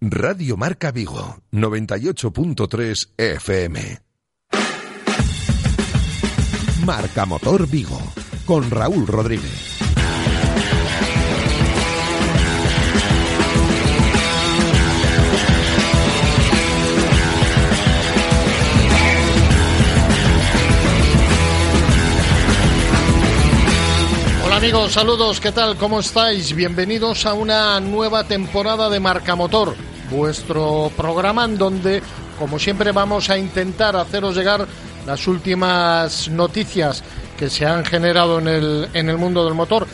Radio 0.00 0.56
Marca 0.56 0.92
Vigo, 0.92 1.42
98.3 1.50 3.14
FM. 3.16 3.98
Marca 6.84 7.26
Motor 7.26 7.68
Vigo, 7.68 8.00
con 8.46 8.70
Raúl 8.70 9.08
Rodríguez. 9.08 9.76
Hola 24.44 24.56
amigos, 24.56 24.92
saludos, 24.92 25.40
¿qué 25.40 25.50
tal? 25.50 25.76
¿Cómo 25.76 26.00
estáis? 26.00 26.54
Bienvenidos 26.54 27.26
a 27.26 27.34
una 27.34 27.80
nueva 27.80 28.24
temporada 28.24 28.88
de 28.88 29.00
Marca 29.00 29.34
Motor, 29.34 29.76
vuestro 30.10 30.90
programa 30.96 31.44
en 31.44 31.58
donde, 31.58 32.02
como 32.38 32.58
siempre, 32.58 32.92
vamos 32.92 33.30
a 33.30 33.38
intentar 33.38 33.96
haceros 33.96 34.36
llegar 34.36 34.66
las 35.06 35.26
últimas 35.26 36.28
noticias 36.28 37.02
que 37.38 37.48
se 37.48 37.66
han 37.66 37.84
generado 37.84 38.38
en 38.38 38.48
el, 38.48 38.88
en 38.92 39.08
el 39.08 39.16
mundo 39.16 39.44
del 39.44 39.54
motor 39.54 39.86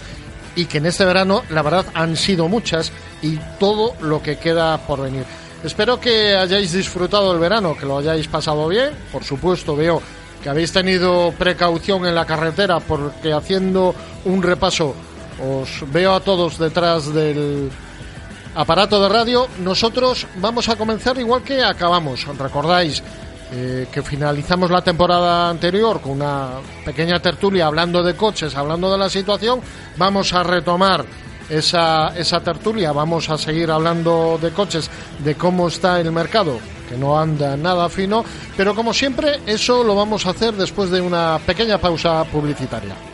y 0.56 0.66
que 0.66 0.78
en 0.78 0.86
este 0.86 1.04
verano, 1.04 1.42
la 1.50 1.62
verdad, 1.62 1.86
han 1.94 2.16
sido 2.16 2.48
muchas 2.48 2.92
y 3.22 3.38
todo 3.58 3.94
lo 4.00 4.22
que 4.22 4.38
queda 4.38 4.78
por 4.78 5.02
venir. 5.02 5.24
Espero 5.62 5.98
que 5.98 6.36
hayáis 6.36 6.72
disfrutado 6.72 7.32
el 7.32 7.38
verano, 7.38 7.76
que 7.76 7.86
lo 7.86 7.98
hayáis 7.98 8.28
pasado 8.28 8.68
bien. 8.68 8.90
Por 9.10 9.24
supuesto, 9.24 9.74
veo 9.74 10.00
que 10.42 10.50
habéis 10.50 10.72
tenido 10.72 11.32
precaución 11.38 12.06
en 12.06 12.14
la 12.14 12.26
carretera 12.26 12.80
porque 12.80 13.32
haciendo 13.32 13.94
un 14.26 14.42
repaso 14.42 14.94
os 15.42 15.90
veo 15.90 16.14
a 16.14 16.20
todos 16.20 16.58
detrás 16.58 17.12
del 17.12 17.70
aparato 18.54 19.02
de 19.02 19.08
radio. 19.08 19.48
Nosotros 19.58 20.26
vamos 20.36 20.68
a 20.68 20.76
comenzar 20.76 21.18
igual 21.18 21.42
que 21.42 21.62
acabamos. 21.62 22.26
Recordáis 22.38 23.02
eh, 23.52 23.86
que 23.92 24.02
finalizamos 24.02 24.70
la 24.70 24.82
temporada 24.82 25.48
anterior 25.48 26.00
con 26.00 26.12
una 26.12 26.52
pequeña 26.84 27.20
tertulia 27.20 27.66
hablando 27.66 28.02
de 28.02 28.14
coches, 28.14 28.56
hablando 28.56 28.90
de 28.90 28.98
la 28.98 29.08
situación. 29.08 29.60
Vamos 29.96 30.32
a 30.32 30.42
retomar 30.42 31.04
esa, 31.48 32.08
esa 32.16 32.40
tertulia, 32.40 32.92
vamos 32.92 33.28
a 33.30 33.38
seguir 33.38 33.70
hablando 33.70 34.38
de 34.40 34.50
coches, 34.50 34.90
de 35.18 35.34
cómo 35.34 35.68
está 35.68 36.00
el 36.00 36.10
mercado, 36.10 36.58
que 36.88 36.96
no 36.96 37.18
anda 37.18 37.56
nada 37.56 37.88
fino, 37.88 38.24
pero 38.56 38.74
como 38.74 38.94
siempre 38.94 39.40
eso 39.46 39.84
lo 39.84 39.94
vamos 39.94 40.26
a 40.26 40.30
hacer 40.30 40.54
después 40.54 40.90
de 40.90 41.00
una 41.00 41.38
pequeña 41.44 41.78
pausa 41.78 42.24
publicitaria. 42.24 43.13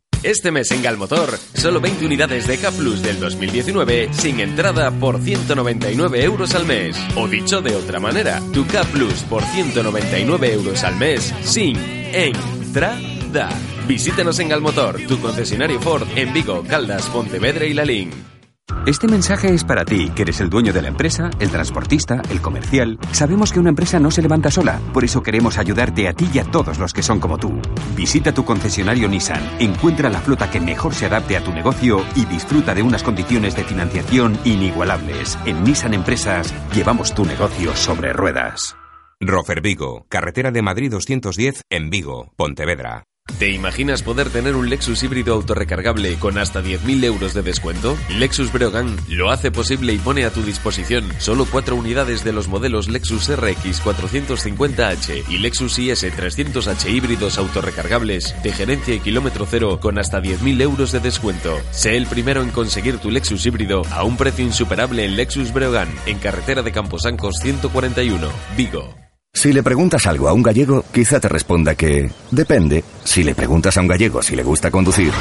este 0.23 0.51
mes 0.51 0.71
en 0.71 0.81
Galmotor, 0.81 1.37
solo 1.53 1.79
20 1.79 2.05
unidades 2.05 2.47
de 2.47 2.57
K 2.57 2.71
Plus 2.71 3.01
del 3.01 3.19
2019 3.19 4.09
sin 4.13 4.39
entrada 4.39 4.91
por 4.91 5.21
199 5.21 6.23
euros 6.23 6.55
al 6.55 6.65
mes. 6.65 6.97
O 7.15 7.27
dicho 7.27 7.61
de 7.61 7.75
otra 7.75 7.99
manera, 7.99 8.41
tu 8.53 8.65
K 8.67 8.83
Plus 8.85 9.21
por 9.23 9.43
199 9.43 10.53
euros 10.53 10.83
al 10.83 10.95
mes 10.97 11.33
sin 11.43 11.77
entrada. 12.13 13.49
Visítanos 13.87 14.39
en 14.39 14.49
Galmotor, 14.49 15.01
tu 15.07 15.19
concesionario 15.19 15.79
Ford 15.81 16.07
en 16.15 16.33
Vigo, 16.33 16.63
Caldas, 16.67 17.07
Pontevedra 17.07 17.65
y 17.65 17.73
Lalín. 17.73 18.30
Este 18.85 19.07
mensaje 19.07 19.53
es 19.53 19.63
para 19.63 19.85
ti, 19.85 20.09
que 20.09 20.23
eres 20.23 20.41
el 20.41 20.49
dueño 20.49 20.73
de 20.73 20.81
la 20.81 20.87
empresa, 20.87 21.29
el 21.39 21.49
transportista, 21.49 22.21
el 22.29 22.41
comercial. 22.41 22.97
Sabemos 23.11 23.51
que 23.51 23.59
una 23.59 23.69
empresa 23.69 23.99
no 23.99 24.11
se 24.11 24.21
levanta 24.21 24.49
sola, 24.49 24.79
por 24.93 25.03
eso 25.03 25.21
queremos 25.21 25.57
ayudarte 25.57 26.07
a 26.07 26.13
ti 26.13 26.27
y 26.33 26.39
a 26.39 26.43
todos 26.43 26.79
los 26.79 26.93
que 26.93 27.03
son 27.03 27.19
como 27.19 27.37
tú. 27.37 27.61
Visita 27.95 28.33
tu 28.33 28.43
concesionario 28.43 29.07
Nissan, 29.07 29.43
encuentra 29.59 30.09
la 30.09 30.19
flota 30.19 30.49
que 30.49 30.59
mejor 30.59 30.95
se 30.95 31.05
adapte 31.05 31.37
a 31.37 31.43
tu 31.43 31.51
negocio 31.51 32.03
y 32.15 32.25
disfruta 32.25 32.73
de 32.73 32.81
unas 32.81 33.03
condiciones 33.03 33.55
de 33.55 33.63
financiación 33.63 34.37
inigualables. 34.45 35.37
En 35.45 35.63
Nissan 35.63 35.93
Empresas 35.93 36.53
llevamos 36.73 37.13
tu 37.13 37.25
negocio 37.25 37.75
sobre 37.75 38.13
ruedas. 38.13 38.75
Rofer 39.19 39.61
Vigo, 39.61 40.07
carretera 40.09 40.49
de 40.49 40.63
Madrid 40.63 40.89
210 40.89 41.61
en 41.69 41.91
Vigo, 41.91 42.33
Pontevedra. 42.35 43.03
¿Te 43.41 43.49
imaginas 43.49 44.03
poder 44.03 44.29
tener 44.29 44.55
un 44.55 44.69
Lexus 44.69 45.01
híbrido 45.01 45.33
autorrecargable 45.33 46.13
con 46.19 46.37
hasta 46.37 46.61
10.000 46.61 47.03
euros 47.05 47.33
de 47.33 47.41
descuento? 47.41 47.97
Lexus 48.19 48.53
Breogán 48.53 48.95
lo 49.09 49.31
hace 49.31 49.49
posible 49.49 49.93
y 49.93 49.97
pone 49.97 50.25
a 50.25 50.29
tu 50.29 50.43
disposición 50.43 51.09
solo 51.17 51.47
cuatro 51.51 51.75
unidades 51.75 52.23
de 52.23 52.33
los 52.33 52.47
modelos 52.47 52.87
Lexus 52.87 53.35
RX 53.35 53.83
450H 53.83 55.23
y 55.27 55.39
Lexus 55.39 55.79
IS 55.79 56.03
300H 56.03 56.87
híbridos 56.93 57.39
autorrecargables 57.39 58.35
de 58.43 58.51
gerencia 58.51 58.93
y 58.93 58.99
kilómetro 58.99 59.47
cero 59.49 59.79
con 59.81 59.97
hasta 59.97 60.21
10.000 60.21 60.61
euros 60.61 60.91
de 60.91 60.99
descuento. 60.99 61.57
Sé 61.71 61.97
el 61.97 62.05
primero 62.05 62.43
en 62.43 62.51
conseguir 62.51 62.99
tu 62.99 63.09
Lexus 63.09 63.43
híbrido 63.47 63.81
a 63.89 64.03
un 64.03 64.17
precio 64.17 64.45
insuperable 64.45 65.03
en 65.03 65.15
Lexus 65.15 65.51
Breogán, 65.51 65.89
en 66.05 66.19
carretera 66.19 66.61
de 66.61 66.71
Camposancos 66.71 67.37
141, 67.41 68.29
Vigo. 68.55 69.00
Si 69.33 69.53
le 69.53 69.63
preguntas 69.63 70.05
algo 70.07 70.27
a 70.27 70.33
un 70.33 70.43
gallego, 70.43 70.83
quizá 70.91 71.19
te 71.19 71.29
responda 71.29 71.73
que 71.73 72.11
depende. 72.29 72.83
Si 73.03 73.23
le 73.23 73.33
preguntas 73.33 73.75
a 73.77 73.81
un 73.81 73.87
gallego 73.87 74.21
si 74.21 74.35
le 74.35 74.43
gusta 74.43 74.69
conducir, 74.69 75.11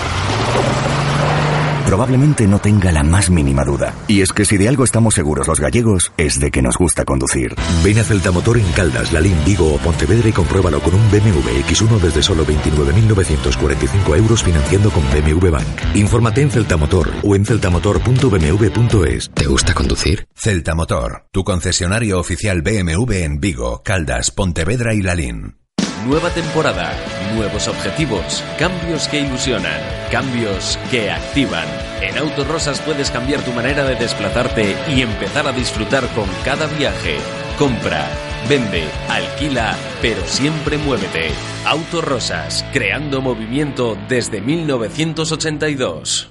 probablemente 1.91 2.47
no 2.47 2.61
tenga 2.61 2.93
la 2.93 3.03
más 3.03 3.31
mínima 3.31 3.65
duda. 3.65 3.93
Y 4.06 4.21
es 4.21 4.33
que 4.33 4.45
si 4.45 4.56
de 4.56 4.69
algo 4.69 4.84
estamos 4.84 5.12
seguros 5.12 5.49
los 5.49 5.59
gallegos, 5.59 6.12
es 6.17 6.39
de 6.39 6.53
que 6.53 6.62
nos 6.62 6.78
gusta 6.78 7.05
conducir. 7.05 7.56
Ven 7.83 7.99
a 7.99 8.05
Celtamotor 8.05 8.59
en 8.59 8.73
Caldas, 8.75 9.12
Lalín, 9.12 9.37
Vigo 9.45 9.75
o 9.75 9.78
Pontevedra 9.78 10.28
y 10.28 10.33
compruébalo 10.33 10.78
con 10.83 10.95
un 10.95 11.11
BMW 11.11 11.49
X1 11.67 11.99
desde 11.99 12.23
solo 12.23 12.47
29.945 12.47 14.17
euros 14.17 14.41
financiando 14.41 14.89
con 14.93 15.03
BMW 15.11 15.51
Bank. 15.51 15.67
Infórmate 15.95 16.43
en 16.43 16.53
Celtamotor 16.53 17.11
o 17.25 17.34
en 17.34 17.45
celtamotor.bmw.es. 17.45 19.31
¿Te 19.34 19.47
gusta 19.47 19.75
conducir? 19.75 20.28
Celtamotor, 20.33 21.25
tu 21.33 21.43
concesionario 21.43 22.21
oficial 22.21 22.62
BMW 22.62 23.15
en 23.15 23.41
Vigo, 23.41 23.83
Caldas, 23.83 24.31
Pontevedra 24.31 24.95
y 24.95 25.03
Lalín. 25.03 25.59
Nueva 26.06 26.31
temporada, 26.31 26.93
nuevos 27.34 27.69
objetivos, 27.69 28.43
cambios 28.59 29.06
que 29.09 29.21
ilusionan, 29.21 29.81
cambios 30.11 30.78
que 30.91 31.11
activan. 31.11 31.69
En 32.01 32.17
Autorosas 32.19 32.81
puedes 32.81 33.11
cambiar 33.11 33.43
tu 33.43 33.53
manera 33.53 33.84
de 33.84 33.95
desplazarte 33.97 34.75
y 34.89 35.03
empezar 35.03 35.47
a 35.47 35.53
disfrutar 35.53 36.06
con 36.15 36.27
cada 36.45 36.67
viaje. 36.67 37.19
Compra, 37.59 38.07
vende, 38.48 38.84
alquila, 39.09 39.77
pero 40.01 40.25
siempre 40.25 40.78
muévete. 40.78 41.31
Autorosas, 41.66 42.65
creando 42.72 43.21
movimiento 43.21 43.97
desde 44.09 44.41
1982. 44.41 46.31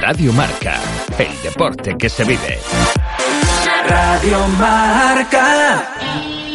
Radio 0.00 0.32
Marca, 0.32 0.80
el 1.18 1.42
deporte 1.42 1.96
que 1.96 2.08
se 2.08 2.24
vive. 2.24 2.58
Radio 3.88 4.48
Marca. 4.58 6.45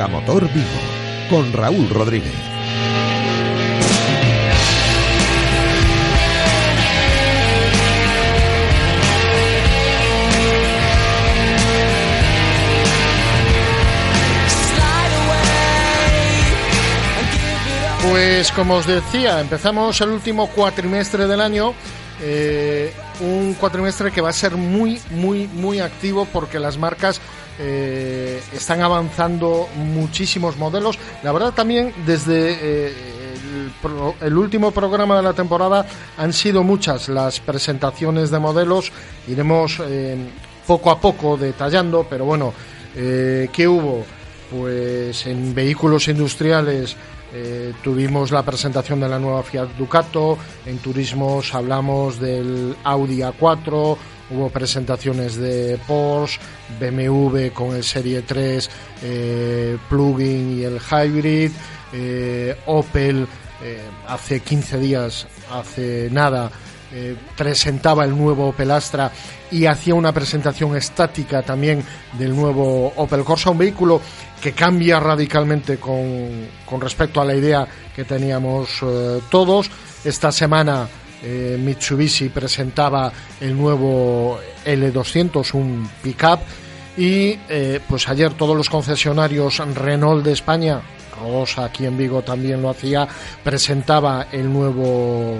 Marca 0.00 0.16
Motor 0.18 0.48
Vigo, 0.54 0.66
con 1.28 1.52
Raúl 1.52 1.90
Rodríguez. 1.90 2.32
Pues 18.02 18.50
Pues 18.50 18.52
como 18.52 18.76
os 18.76 18.86
decía, 18.86 19.38
empezamos 19.42 20.00
el 20.00 20.08
último 20.08 20.46
cuatrimestre 20.46 21.26
del 21.26 21.42
año. 21.42 21.74
eh, 22.22 22.92
un 23.20 23.54
cuatrimestre 23.54 24.10
que 24.10 24.22
va 24.22 24.30
a 24.30 24.32
ser 24.32 24.56
muy, 24.56 24.98
muy, 25.10 25.46
muy 25.46 25.80
activo 25.80 26.26
porque 26.32 26.58
las 26.58 26.78
marcas 26.78 27.20
eh, 27.62 28.40
están 28.54 28.80
avanzando 28.80 29.68
muchísimos 29.76 30.56
modelos. 30.56 30.98
La 31.22 31.30
verdad 31.30 31.52
también 31.52 31.92
desde 32.06 32.56
eh, 32.58 32.94
el, 34.22 34.38
último 34.38 34.70
programa 34.70 35.16
de 35.16 35.22
la 35.22 35.34
temporada 35.34 35.86
han 36.16 36.32
sido 36.32 36.62
muchas 36.62 37.10
las 37.10 37.38
presentaciones 37.40 38.30
de 38.30 38.38
modelos. 38.38 38.90
Iremos 39.28 39.78
eh, 39.84 40.16
poco 40.66 40.90
a 40.90 40.98
poco 40.98 41.36
detallando, 41.36 42.06
pero 42.08 42.24
bueno, 42.24 42.54
¿qué 42.94 43.68
hubo? 43.68 44.04
Pues 44.50 45.26
en 45.26 45.54
vehículos 45.54 46.08
industriales 46.08 46.96
tuvimos 47.84 48.30
la 48.30 48.42
presentación 48.42 49.00
de 49.00 49.08
la 49.08 49.18
nueva 49.18 49.42
Fiat 49.42 49.68
Ducato, 49.78 50.38
en 50.66 50.78
turismos 50.78 51.54
hablamos 51.54 52.18
del 52.18 52.74
Audi 52.84 53.18
A4, 53.20 53.96
hubo 54.30 54.48
presentaciones 54.48 55.36
de 55.36 55.78
Porsche, 55.86 56.40
BMW 56.78 57.48
con 57.52 57.74
el 57.74 57.84
Serie 57.84 58.22
3 58.22 58.70
eh, 59.02 59.78
plug-in 59.88 60.58
y 60.58 60.64
el 60.64 60.78
hybrid, 60.78 61.50
eh, 61.92 62.56
Opel 62.66 63.26
eh, 63.62 63.80
hace 64.06 64.40
15 64.40 64.78
días, 64.78 65.26
hace 65.52 66.08
nada, 66.10 66.50
eh, 66.92 67.16
presentaba 67.36 68.04
el 68.04 68.16
nuevo 68.16 68.48
Opel 68.48 68.70
Astra 68.70 69.10
y 69.50 69.66
hacía 69.66 69.94
una 69.94 70.12
presentación 70.12 70.76
estática 70.76 71.42
también 71.42 71.82
del 72.18 72.34
nuevo 72.34 72.92
Opel 72.96 73.24
Corsa, 73.24 73.50
un 73.50 73.58
vehículo 73.58 74.00
que 74.40 74.52
cambia 74.52 75.00
radicalmente 75.00 75.78
con, 75.78 76.80
respecto 76.80 77.20
a 77.20 77.24
la 77.24 77.34
idea 77.34 77.66
que 77.94 78.04
teníamos 78.04 78.80
todos. 79.28 79.70
Esta 80.04 80.32
semana 80.32 80.88
eh, 81.22 81.58
Mitsubishi 81.60 82.28
presentaba 82.28 83.12
el 83.40 83.56
nuevo 83.56 84.38
L200, 84.64 85.54
un 85.54 85.88
pickup, 86.02 86.40
y 86.96 87.38
eh, 87.48 87.80
pues 87.88 88.08
ayer 88.08 88.32
todos 88.34 88.56
los 88.56 88.68
concesionarios 88.68 89.58
Renault 89.74 90.24
de 90.24 90.32
España, 90.32 90.80
Rosa 91.20 91.66
aquí 91.66 91.86
en 91.86 91.96
Vigo 91.96 92.22
también 92.22 92.62
lo 92.62 92.70
hacía, 92.70 93.06
presentaba 93.42 94.26
el 94.32 94.52
nuevo 94.52 95.36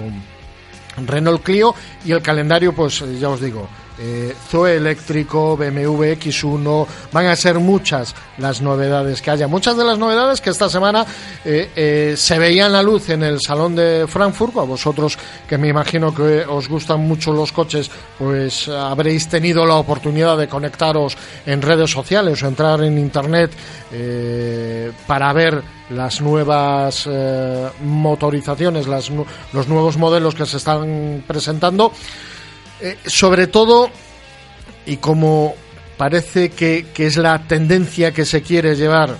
Renault 1.05 1.43
Clio 1.43 1.73
y 2.05 2.11
el 2.11 2.21
calendario, 2.21 2.73
pues 2.73 3.03
ya 3.19 3.29
os 3.29 3.41
digo, 3.41 3.67
eh, 4.03 4.35
Zoe 4.49 4.77
eléctrico, 4.77 5.55
BMW 5.55 6.13
X1, 6.13 6.87
van 7.11 7.27
a 7.27 7.35
ser 7.35 7.59
muchas 7.59 8.15
las 8.39 8.59
novedades 8.59 9.21
que 9.21 9.29
haya. 9.29 9.47
Muchas 9.47 9.77
de 9.77 9.83
las 9.83 9.99
novedades 9.99 10.41
que 10.41 10.49
esta 10.49 10.69
semana 10.69 11.05
eh, 11.45 11.69
eh, 11.75 12.15
se 12.17 12.39
veían 12.39 12.71
la 12.71 12.81
luz 12.81 13.09
en 13.09 13.21
el 13.21 13.39
Salón 13.39 13.75
de 13.75 14.07
Frankfurt, 14.07 14.57
a 14.57 14.61
vosotros 14.61 15.19
que 15.47 15.59
me 15.59 15.67
imagino 15.67 16.15
que 16.15 16.43
os 16.47 16.67
gustan 16.67 17.01
mucho 17.01 17.31
los 17.31 17.51
coches, 17.51 17.91
pues 18.17 18.67
habréis 18.67 19.27
tenido 19.27 19.67
la 19.67 19.75
oportunidad 19.75 20.35
de 20.35 20.47
conectaros 20.47 21.15
en 21.45 21.61
redes 21.61 21.91
sociales 21.91 22.41
o 22.41 22.47
entrar 22.47 22.83
en 22.83 22.97
Internet 22.97 23.51
para 25.05 25.31
ver 25.33 25.61
las 25.89 26.21
nuevas 26.21 27.07
motorizaciones, 27.83 28.87
las 28.87 29.11
los 29.53 29.67
nuevos 29.67 29.97
modelos 29.97 30.33
que 30.33 30.45
se 30.45 30.57
están 30.57 31.23
presentando. 31.27 31.91
Eh, 32.81 32.97
sobre 33.05 33.47
todo, 33.47 33.89
y 34.85 34.97
como 34.97 35.53
parece 35.97 36.49
que, 36.49 36.87
que 36.93 37.05
es 37.07 37.17
la 37.17 37.47
tendencia 37.47 38.11
que 38.11 38.25
se 38.25 38.41
quiere 38.41 38.75
llevar 38.75 39.15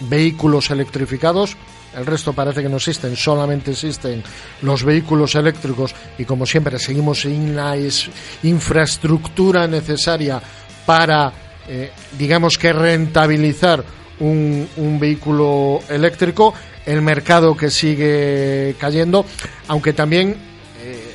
vehículos 0.00 0.70
electrificados, 0.70 1.56
el 1.96 2.06
resto 2.06 2.32
parece 2.32 2.62
que 2.62 2.68
no 2.68 2.78
existen, 2.78 3.14
solamente 3.16 3.72
existen 3.72 4.22
los 4.62 4.82
vehículos 4.82 5.34
eléctricos 5.34 5.94
y 6.18 6.24
como 6.24 6.46
siempre 6.46 6.78
seguimos 6.78 7.20
sin 7.20 7.54
la 7.54 7.76
es- 7.76 8.08
infraestructura 8.42 9.66
necesaria 9.68 10.40
para, 10.86 11.32
eh, 11.68 11.90
digamos 12.18 12.56
que 12.58 12.72
rentabilizar 12.72 13.84
un, 14.20 14.66
un 14.78 14.98
vehículo 14.98 15.80
eléctrico, 15.88 16.54
el 16.86 17.02
mercado 17.02 17.56
que 17.56 17.70
sigue 17.70 18.74
cayendo, 18.78 19.24
aunque 19.68 19.92
también 19.92 20.36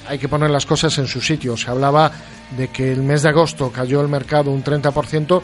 hay 0.07 0.17
que 0.17 0.29
poner 0.29 0.49
las 0.49 0.65
cosas 0.65 0.97
en 0.97 1.07
su 1.07 1.21
sitio. 1.21 1.57
Se 1.57 1.69
hablaba 1.69 2.11
de 2.55 2.69
que 2.69 2.91
el 2.91 3.03
mes 3.03 3.23
de 3.23 3.29
agosto 3.29 3.71
cayó 3.71 4.01
el 4.01 4.07
mercado 4.07 4.51
un 4.51 4.63
30%, 4.63 5.41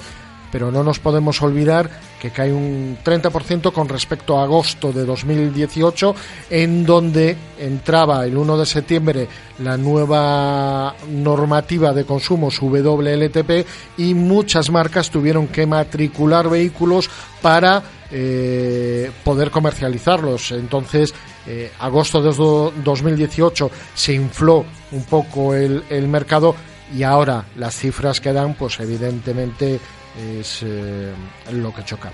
pero 0.53 0.71
no 0.71 0.83
nos 0.83 0.99
podemos 0.99 1.41
olvidar 1.41 1.89
que 2.21 2.29
cae 2.29 2.53
un 2.53 2.95
30% 3.03 3.73
con 3.73 3.89
respecto 3.89 4.37
a 4.37 4.43
agosto 4.43 4.91
de 4.93 5.03
2018, 5.03 6.15
en 6.51 6.85
donde 6.85 7.35
entraba 7.59 8.23
el 8.23 8.37
1 8.37 8.57
de 8.59 8.65
septiembre 8.67 9.27
la 9.63 9.77
nueva 9.77 10.95
normativa 11.09 11.91
de 11.91 12.05
consumos 12.05 12.59
WLTP 12.61 13.65
y 13.97 14.13
muchas 14.13 14.69
marcas 14.69 15.09
tuvieron 15.09 15.47
que 15.47 15.65
matricular 15.65 16.47
vehículos 16.47 17.09
para 17.41 17.81
eh, 18.11 19.09
poder 19.23 19.49
comercializarlos. 19.49 20.51
Entonces, 20.51 21.15
eh, 21.47 21.71
agosto 21.79 22.21
de 22.21 22.31
do- 22.31 22.71
2018 22.83 23.71
se 23.95 24.13
infló 24.13 24.63
un 24.91 25.03
poco 25.05 25.55
el, 25.55 25.83
el 25.89 26.07
mercado 26.07 26.55
y 26.95 27.01
ahora 27.01 27.45
las 27.55 27.75
cifras 27.75 28.21
que 28.21 28.31
dan, 28.31 28.53
pues 28.53 28.79
evidentemente 28.79 29.79
es 30.17 30.61
eh, 30.63 31.11
lo 31.51 31.73
que 31.73 31.83
choca. 31.83 32.11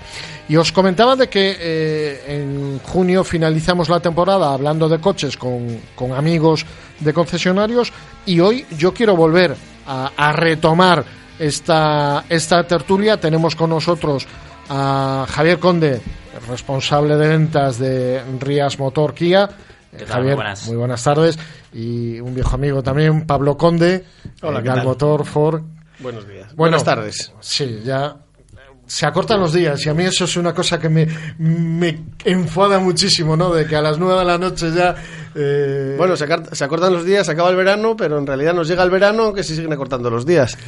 Y 0.48 0.56
os 0.56 0.72
comentaba 0.72 1.16
de 1.16 1.28
que 1.28 1.56
eh, 1.58 2.24
en 2.28 2.78
junio 2.80 3.24
finalizamos 3.24 3.88
la 3.88 4.00
temporada 4.00 4.52
hablando 4.52 4.88
de 4.88 4.98
coches 4.98 5.36
con, 5.36 5.78
con 5.94 6.12
amigos 6.12 6.64
de 6.98 7.12
concesionarios 7.12 7.92
y 8.26 8.40
hoy 8.40 8.64
yo 8.76 8.92
quiero 8.94 9.16
volver 9.16 9.54
a, 9.86 10.12
a 10.16 10.32
retomar 10.32 11.04
esta, 11.38 12.24
esta 12.28 12.62
tertulia. 12.66 13.18
Tenemos 13.18 13.54
con 13.54 13.70
nosotros 13.70 14.26
a 14.68 15.26
Javier 15.28 15.58
Conde, 15.58 16.00
responsable 16.48 17.16
de 17.16 17.28
ventas 17.28 17.78
de 17.78 18.22
Rías 18.40 18.78
Motor 18.78 19.14
Kia. 19.14 19.48
¿Qué 19.90 20.04
tal? 20.04 20.08
Javier, 20.08 20.34
Muy 20.36 20.42
buenas. 20.44 20.66
muy 20.68 20.76
buenas 20.76 21.02
tardes. 21.02 21.38
Y 21.72 22.20
un 22.20 22.34
viejo 22.34 22.54
amigo 22.54 22.82
también, 22.82 23.26
Pablo 23.26 23.56
Conde, 23.56 24.04
Hola, 24.42 24.60
eh, 24.60 24.62
¿qué 24.62 24.68
Gal 24.68 24.76
tal? 24.78 24.84
Motor 24.86 25.24
Ford. 25.24 25.62
Buenos 26.02 26.26
días. 26.26 26.46
Bueno, 26.48 26.56
Buenas 26.56 26.84
tardes. 26.84 27.32
Sí, 27.40 27.80
ya 27.84 28.16
se 28.86 29.06
acortan 29.06 29.38
los 29.38 29.52
días 29.52 29.86
y 29.86 29.88
a 29.88 29.94
mí 29.94 30.02
eso 30.02 30.24
es 30.24 30.36
una 30.36 30.52
cosa 30.52 30.80
que 30.80 30.88
me, 30.88 31.06
me 31.38 32.06
enfada 32.24 32.80
muchísimo, 32.80 33.36
¿no? 33.36 33.52
De 33.52 33.64
que 33.64 33.76
a 33.76 33.82
las 33.82 33.98
nueve 33.98 34.18
de 34.18 34.24
la 34.24 34.36
noche 34.36 34.72
ya... 34.74 34.96
eh, 35.34 35.94
Bueno, 35.96 36.16
se, 36.16 36.24
acortan 36.24 36.92
los 36.92 37.04
días, 37.04 37.24
se 37.26 37.32
acaba 37.32 37.50
el 37.50 37.56
verano, 37.56 37.96
pero 37.96 38.18
en 38.18 38.26
realidad 38.26 38.52
nos 38.52 38.66
llega 38.66 38.82
el 38.82 38.90
verano 38.90 39.32
que 39.32 39.44
se 39.44 39.54
siguen 39.54 39.72
acortando 39.72 40.10
los 40.10 40.26
días. 40.26 40.58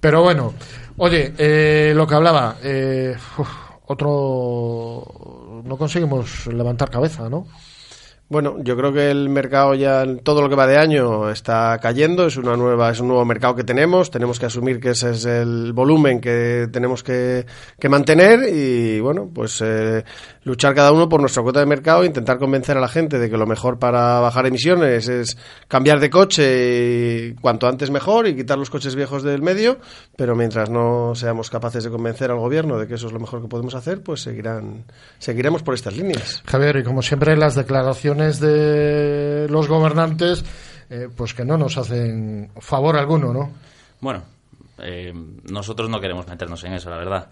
Pero 0.00 0.22
bueno, 0.22 0.52
oye, 0.98 1.32
eh, 1.38 1.92
lo 1.96 2.06
que 2.06 2.14
hablaba, 2.14 2.56
eh, 2.62 3.16
uf, 3.38 3.48
otro... 3.86 5.62
No 5.64 5.76
conseguimos 5.78 6.46
levantar 6.48 6.90
cabeza, 6.90 7.30
¿no? 7.30 7.46
Bueno, 8.32 8.56
yo 8.62 8.78
creo 8.78 8.94
que 8.94 9.10
el 9.10 9.28
mercado 9.28 9.74
ya, 9.74 10.06
todo 10.22 10.40
lo 10.40 10.48
que 10.48 10.54
va 10.54 10.66
de 10.66 10.78
año, 10.78 11.28
está 11.28 11.78
cayendo. 11.82 12.26
Es 12.26 12.38
una 12.38 12.56
nueva, 12.56 12.90
es 12.90 12.98
un 12.98 13.08
nuevo 13.08 13.26
mercado 13.26 13.54
que 13.54 13.62
tenemos. 13.62 14.10
Tenemos 14.10 14.40
que 14.40 14.46
asumir 14.46 14.80
que 14.80 14.92
ese 14.92 15.10
es 15.10 15.26
el 15.26 15.74
volumen 15.74 16.18
que 16.18 16.66
tenemos 16.72 17.02
que, 17.02 17.44
que 17.78 17.88
mantener 17.90 18.48
y, 18.50 19.00
bueno, 19.00 19.28
pues 19.34 19.60
eh, 19.62 20.02
luchar 20.44 20.74
cada 20.74 20.92
uno 20.92 21.08
por 21.08 21.20
nuestra 21.20 21.42
cuota 21.42 21.60
de 21.60 21.66
mercado 21.66 22.02
e 22.02 22.06
intentar 22.06 22.38
convencer 22.38 22.76
a 22.76 22.80
la 22.80 22.88
gente 22.88 23.18
de 23.18 23.30
que 23.30 23.36
lo 23.36 23.46
mejor 23.46 23.78
para 23.78 24.20
bajar 24.20 24.46
emisiones 24.46 25.08
es 25.08 25.36
cambiar 25.68 26.00
de 26.00 26.10
coche 26.10 27.28
y 27.28 27.34
cuanto 27.34 27.68
antes 27.68 27.90
mejor 27.90 28.26
y 28.26 28.34
quitar 28.34 28.58
los 28.58 28.70
coches 28.70 28.94
viejos 28.94 29.22
del 29.22 29.42
medio. 29.42 29.78
Pero 30.16 30.34
mientras 30.34 30.70
no 30.70 31.14
seamos 31.14 31.50
capaces 31.50 31.84
de 31.84 31.90
convencer 31.90 32.30
al 32.30 32.38
gobierno 32.38 32.78
de 32.78 32.86
que 32.86 32.94
eso 32.94 33.06
es 33.06 33.12
lo 33.12 33.20
mejor 33.20 33.42
que 33.42 33.48
podemos 33.48 33.74
hacer, 33.74 34.02
pues 34.02 34.22
seguirán, 34.22 34.84
seguiremos 35.18 35.62
por 35.62 35.74
estas 35.74 35.96
líneas. 35.96 36.42
Javier, 36.46 36.78
y 36.78 36.84
como 36.84 37.02
siempre 37.02 37.36
las 37.36 37.54
declaraciones 37.54 38.40
de 38.40 39.46
los 39.48 39.68
gobernantes, 39.68 40.44
eh, 40.90 41.08
pues 41.14 41.34
que 41.34 41.44
no 41.44 41.56
nos 41.56 41.78
hacen 41.78 42.50
favor 42.58 42.96
alguno, 42.96 43.32
¿no? 43.32 43.50
Bueno, 44.00 44.24
eh, 44.78 45.12
nosotros 45.50 45.88
no 45.88 46.00
queremos 46.00 46.26
meternos 46.26 46.62
en 46.64 46.74
eso, 46.74 46.90
la 46.90 46.96
verdad. 46.96 47.28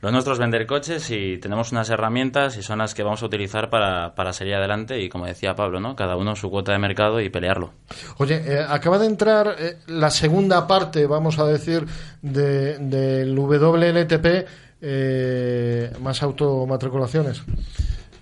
Lo 0.00 0.12
nuestro 0.12 0.32
es 0.32 0.38
vender 0.38 0.64
coches 0.68 1.10
y 1.10 1.38
tenemos 1.38 1.72
unas 1.72 1.90
herramientas 1.90 2.56
y 2.56 2.62
son 2.62 2.78
las 2.78 2.94
que 2.94 3.02
vamos 3.02 3.20
a 3.24 3.26
utilizar 3.26 3.68
para, 3.68 4.14
para 4.14 4.32
salir 4.32 4.54
adelante 4.54 5.00
y, 5.00 5.08
como 5.08 5.26
decía 5.26 5.56
Pablo, 5.56 5.80
¿no? 5.80 5.96
cada 5.96 6.16
uno 6.16 6.36
su 6.36 6.50
cuota 6.50 6.70
de 6.70 6.78
mercado 6.78 7.20
y 7.20 7.30
pelearlo. 7.30 7.72
Oye, 8.18 8.40
eh, 8.46 8.64
acaba 8.68 8.98
de 8.98 9.06
entrar 9.06 9.56
eh, 9.58 9.78
la 9.88 10.10
segunda 10.10 10.68
parte, 10.68 11.06
vamos 11.06 11.40
a 11.40 11.46
decir, 11.46 11.84
de, 12.22 12.78
del 12.78 13.36
WLTP, 13.36 14.46
eh, 14.82 15.92
más 16.00 16.22
automatriculaciones. 16.22 17.42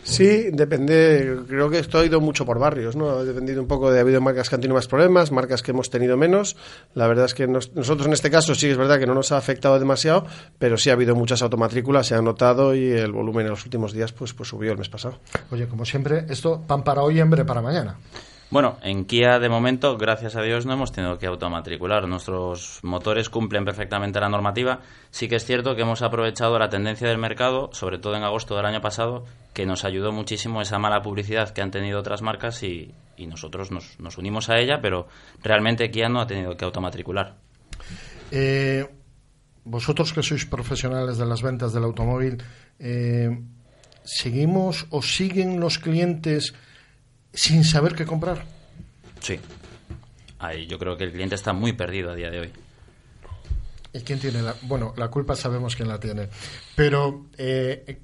Sí, 0.07 0.51
depende, 0.53 1.37
creo 1.49 1.69
que 1.69 1.81
esto 1.81 1.99
ha 1.99 2.05
ido 2.05 2.21
mucho 2.21 2.47
por 2.47 2.61
barrios, 2.61 2.95
¿no? 2.95 3.11
Ha 3.11 3.25
dependido 3.25 3.61
un 3.61 3.67
poco 3.67 3.91
de, 3.91 3.99
ha 3.99 4.03
habido 4.03 4.21
marcas 4.21 4.49
que 4.49 4.55
han 4.55 4.61
tenido 4.61 4.77
más 4.77 4.87
problemas, 4.87 5.33
marcas 5.33 5.63
que 5.63 5.73
hemos 5.73 5.91
tenido 5.91 6.17
menos. 6.17 6.57
La 6.95 7.09
verdad 7.09 7.25
es 7.25 7.35
que 7.35 7.49
nosotros 7.49 8.07
en 8.07 8.13
este 8.13 8.31
caso 8.31 8.55
sí 8.55 8.69
es 8.69 8.77
verdad 8.77 9.01
que 9.01 9.07
no 9.07 9.15
nos 9.15 9.33
ha 9.33 9.37
afectado 9.37 9.77
demasiado, 9.81 10.25
pero 10.61 10.79
sí 10.79 10.91
ha 10.91 10.93
habido 10.93 11.17
muchas 11.17 11.43
automatrículas, 11.43 12.07
se 12.07 12.15
ha 12.15 12.23
notado 12.23 12.77
y 12.77 12.89
el 12.93 13.11
volumen 13.11 13.47
en 13.47 13.51
los 13.51 13.65
últimos 13.65 13.93
días 13.93 14.13
pues, 14.13 14.33
pues 14.33 14.49
subió 14.49 14.71
el 14.71 14.79
mes 14.79 14.89
pasado. 14.89 15.19
Oye, 15.51 15.67
como 15.67 15.85
siempre, 15.85 16.25
esto 16.29 16.63
pan 16.65 16.85
para 16.85 17.03
hoy, 17.03 17.19
hambre 17.19 17.45
para 17.45 17.61
mañana. 17.61 17.99
Bueno, 18.49 18.79
en 18.83 19.07
Kia 19.07 19.41
de 19.41 19.49
momento, 19.49 19.99
gracias 19.99 20.37
a 20.37 20.43
Dios, 20.43 20.67
no 20.67 20.73
hemos 20.73 20.93
tenido 20.93 21.19
que 21.19 21.27
automatricular. 21.27 22.07
Nuestros 22.07 22.79
motores 22.85 23.29
cumplen 23.29 23.65
perfectamente 23.65 24.21
la 24.21 24.29
normativa. 24.29 24.81
Sí 25.11 25.29
que 25.29 25.35
es 25.35 25.45
cierto 25.45 25.75
que 25.75 25.83
hemos 25.83 26.03
aprovechado 26.03 26.57
la 26.57 26.69
tendencia 26.69 27.09
del 27.09 27.19
mercado, 27.19 27.71
sobre 27.73 27.99
todo 27.99 28.15
en 28.15 28.23
agosto 28.23 28.57
del 28.57 28.67
año 28.67 28.81
pasado, 28.81 29.25
que 29.53 29.67
nos 29.67 29.85
ayudó 29.85 30.13
muchísimo 30.13 30.63
esa 30.63 30.79
mala 30.79 31.03
publicidad 31.03 31.51
que 31.51 31.61
han 31.61 31.73
tenido 31.73 31.99
otras 31.99 32.23
marcas 32.23 32.63
y, 32.63 32.95
nosotros 33.19 33.73
nos, 33.73 34.19
unimos 34.19 34.49
a 34.49 34.59
ella, 34.59 34.79
pero 34.81 35.09
realmente 35.43 35.91
Kia 35.91 36.09
no 36.09 36.21
ha 36.21 36.27
tenido 36.29 36.57
que 36.57 36.65
automatricular. 36.65 37.35
Eh, 38.31 38.87
vosotros 39.65 40.13
que 40.13 40.23
sois 40.23 40.47
profesionales 40.47 41.19
de 41.19 41.27
las 41.27 41.43
ventas 41.43 41.73
del 41.73 41.83
automóvil, 41.83 42.39
eh, 42.79 43.43
¿seguimos 44.05 44.87
o 44.91 45.03
siguen 45.03 45.59
los 45.59 45.81
clientes 45.81 46.55
sin 47.37 47.63
saber 47.65 47.95
qué 47.95 48.05
comprar. 48.05 48.45
Sí. 49.21 49.39
Ahí 50.39 50.67
yo 50.67 50.79
creo 50.79 50.97
que 50.97 51.05
el 51.05 51.13
cliente 51.13 51.35
está 51.35 51.53
muy 51.53 51.73
perdido 51.73 52.11
a 52.11 52.15
día 52.15 52.31
de 52.31 52.41
hoy. 52.41 52.51
¿Y 53.93 54.01
quién 54.01 54.19
tiene 54.19 54.43
la.? 54.43 54.55
Bueno, 54.63 54.93
la 54.97 55.09
culpa 55.09 55.37
sabemos 55.37 55.77
quién 55.77 55.89
la 55.89 56.01
tiene. 56.01 56.29
Pero, 56.75 57.27
eh, 57.39 58.01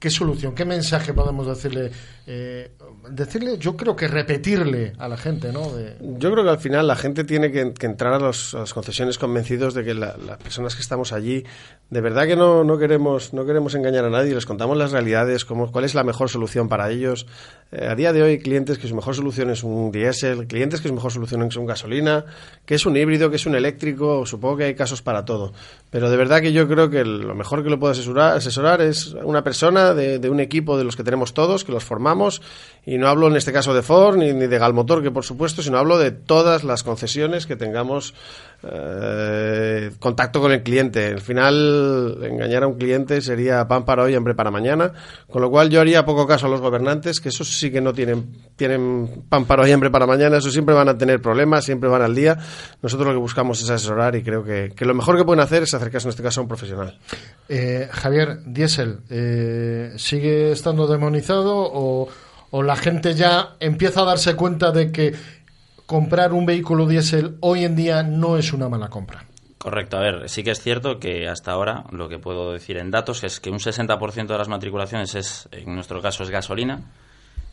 ¿qué 0.00 0.10
solución, 0.10 0.54
qué 0.54 0.64
mensaje 0.64 1.12
podemos 1.12 1.46
decirle 1.46 1.92
eh, 2.32 2.70
decirle, 3.08 3.58
yo 3.58 3.76
creo 3.76 3.96
que 3.96 4.06
repetirle 4.06 4.92
a 4.98 5.08
la 5.08 5.16
gente, 5.16 5.52
¿no? 5.52 5.72
Yo 6.00 6.30
creo 6.30 6.44
que 6.44 6.50
al 6.50 6.58
final 6.58 6.86
la 6.86 6.94
gente 6.94 7.24
tiene 7.24 7.50
que, 7.50 7.72
entrar 7.80 8.12
a, 8.12 8.18
las 8.20 8.54
concesiones 8.72 9.18
convencidos 9.18 9.74
de 9.74 9.84
que 9.84 9.94
las 9.94 10.16
personas 10.42 10.76
que 10.76 10.82
estamos 10.82 11.12
allí, 11.12 11.44
de 11.88 12.00
verdad 12.00 12.26
que 12.26 12.36
no, 12.36 12.62
no, 12.62 12.78
queremos, 12.78 13.32
no 13.32 13.44
queremos 13.44 13.74
engañar 13.74 14.04
a 14.04 14.10
nadie, 14.10 14.34
les 14.34 14.46
contamos 14.46 14.76
las 14.76 14.92
realidades, 14.92 15.44
cómo, 15.44 15.72
cuál 15.72 15.84
es 15.84 15.94
la 15.96 16.04
mejor 16.04 16.28
solución 16.28 16.68
para 16.68 16.90
ellos. 16.90 17.26
Eh, 17.72 17.88
a 17.88 17.96
día 17.96 18.12
de 18.12 18.22
hoy, 18.22 18.38
clientes 18.38 18.78
que 18.78 18.86
su 18.86 18.94
mejor 18.94 19.16
solución 19.16 19.50
es 19.50 19.64
un 19.64 19.90
diésel, 19.90 20.46
clientes 20.46 20.80
que 20.80 20.88
su 20.88 20.94
mejor 20.94 21.10
solución 21.10 21.42
es 21.42 21.56
un 21.56 21.66
gasolina, 21.66 22.24
que 22.64 22.76
es 22.76 22.86
un 22.86 22.96
híbrido, 22.96 23.30
que 23.30 23.36
es 23.36 23.46
un 23.46 23.56
eléctrico, 23.56 24.24
supongo 24.24 24.58
que 24.58 24.64
hay 24.64 24.74
casos 24.74 25.02
para 25.02 25.24
todo. 25.24 25.52
Pero 25.90 26.10
de 26.10 26.16
verdad 26.16 26.40
que 26.40 26.52
yo 26.52 26.68
creo 26.68 26.90
que 26.90 27.04
lo 27.04 27.34
mejor 27.34 27.64
que 27.64 27.70
lo 27.70 27.80
puede 27.80 27.92
asesorar, 27.92 28.36
asesorar 28.36 28.82
es 28.82 29.14
una 29.24 29.42
persona 29.42 29.89
de, 29.94 30.18
de 30.18 30.30
un 30.30 30.40
equipo 30.40 30.78
de 30.78 30.84
los 30.84 30.96
que 30.96 31.04
tenemos 31.04 31.34
todos, 31.34 31.64
que 31.64 31.72
los 31.72 31.84
formamos 31.84 32.42
y 32.84 32.98
no 32.98 33.08
hablo 33.08 33.28
en 33.28 33.36
este 33.36 33.52
caso 33.52 33.74
de 33.74 33.82
Ford 33.82 34.16
ni, 34.16 34.32
de 34.32 34.58
Galmotor, 34.58 35.02
que 35.02 35.10
por 35.10 35.24
supuesto, 35.24 35.62
sino 35.62 35.78
hablo 35.78 35.98
de 35.98 36.10
todas 36.10 36.64
las 36.64 36.82
concesiones 36.82 37.46
que 37.46 37.56
tengamos 37.56 38.14
eh, 38.62 39.90
contacto 39.98 40.40
con 40.40 40.52
el 40.52 40.62
cliente. 40.62 41.06
Al 41.06 41.20
final, 41.20 42.18
engañar 42.22 42.62
a 42.62 42.66
un 42.66 42.78
cliente 42.78 43.20
sería 43.20 43.66
pan 43.68 43.84
para 43.84 44.02
hoy, 44.02 44.14
hambre 44.14 44.34
para 44.34 44.50
mañana, 44.50 44.92
con 45.30 45.42
lo 45.42 45.50
cual 45.50 45.70
yo 45.70 45.80
haría 45.80 46.04
poco 46.04 46.26
caso 46.26 46.46
a 46.46 46.48
los 46.50 46.60
gobernantes, 46.60 47.20
que 47.20 47.28
eso 47.28 47.44
sí 47.44 47.70
que 47.70 47.80
no 47.80 47.92
tienen, 47.92 48.36
tienen 48.56 49.24
pan 49.28 49.44
para 49.44 49.62
hoy, 49.62 49.72
hambre 49.72 49.90
para 49.90 50.06
mañana, 50.06 50.38
eso 50.38 50.50
siempre 50.50 50.74
van 50.74 50.88
a 50.88 50.96
tener 50.96 51.20
problemas, 51.20 51.64
siempre 51.64 51.88
van 51.88 52.02
al 52.02 52.14
día. 52.14 52.38
Nosotros 52.82 53.08
lo 53.08 53.14
que 53.14 53.20
buscamos 53.20 53.62
es 53.62 53.70
asesorar 53.70 54.16
y 54.16 54.22
creo 54.22 54.42
que, 54.42 54.72
lo 54.80 54.94
mejor 54.94 55.16
que 55.16 55.24
pueden 55.24 55.40
hacer 55.40 55.62
es 55.62 55.74
acercarse 55.74 56.08
en 56.08 56.10
este 56.10 56.22
caso 56.22 56.40
a 56.40 56.42
un 56.42 56.48
profesional. 56.48 56.98
Eh, 57.48 57.88
Javier, 57.90 58.40
diésel, 58.46 59.00
eh, 59.10 59.92
¿sigue 59.96 60.52
estando 60.52 60.86
demonizado 60.86 61.54
o, 61.56 62.08
o 62.50 62.62
la 62.62 62.76
gente 62.76 63.14
ya 63.14 63.56
empieza 63.60 64.02
a 64.02 64.04
darse 64.04 64.34
cuenta 64.36 64.72
de 64.72 64.92
que 64.92 65.14
comprar 65.86 66.32
un 66.32 66.46
vehículo 66.46 66.86
diésel 66.86 67.36
hoy 67.40 67.64
en 67.64 67.76
día 67.76 68.02
no 68.02 68.36
es 68.36 68.52
una 68.52 68.68
mala 68.68 68.88
compra. 68.88 69.24
Correcto, 69.58 69.98
a 69.98 70.00
ver, 70.00 70.28
sí 70.28 70.42
que 70.42 70.52
es 70.52 70.60
cierto 70.60 70.98
que 70.98 71.28
hasta 71.28 71.52
ahora 71.52 71.84
lo 71.90 72.08
que 72.08 72.18
puedo 72.18 72.52
decir 72.52 72.78
en 72.78 72.90
datos 72.90 73.24
es 73.24 73.40
que 73.40 73.50
un 73.50 73.58
60% 73.58 74.26
de 74.26 74.38
las 74.38 74.48
matriculaciones 74.48 75.14
es, 75.14 75.48
en 75.52 75.74
nuestro 75.74 76.00
caso, 76.00 76.22
es 76.22 76.30
gasolina, 76.30 76.80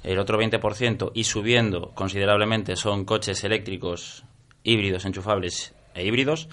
el 0.04 0.20
otro 0.20 0.40
20% 0.40 1.12
y 1.14 1.26
subiendo 1.26 1.92
considerablemente 1.94 2.78
son 2.78 3.04
coches 3.04 3.44
eléctricos, 3.44 4.24
híbridos, 4.64 5.04
enchufables 5.04 5.74
e 5.96 6.06
híbridos, 6.06 6.48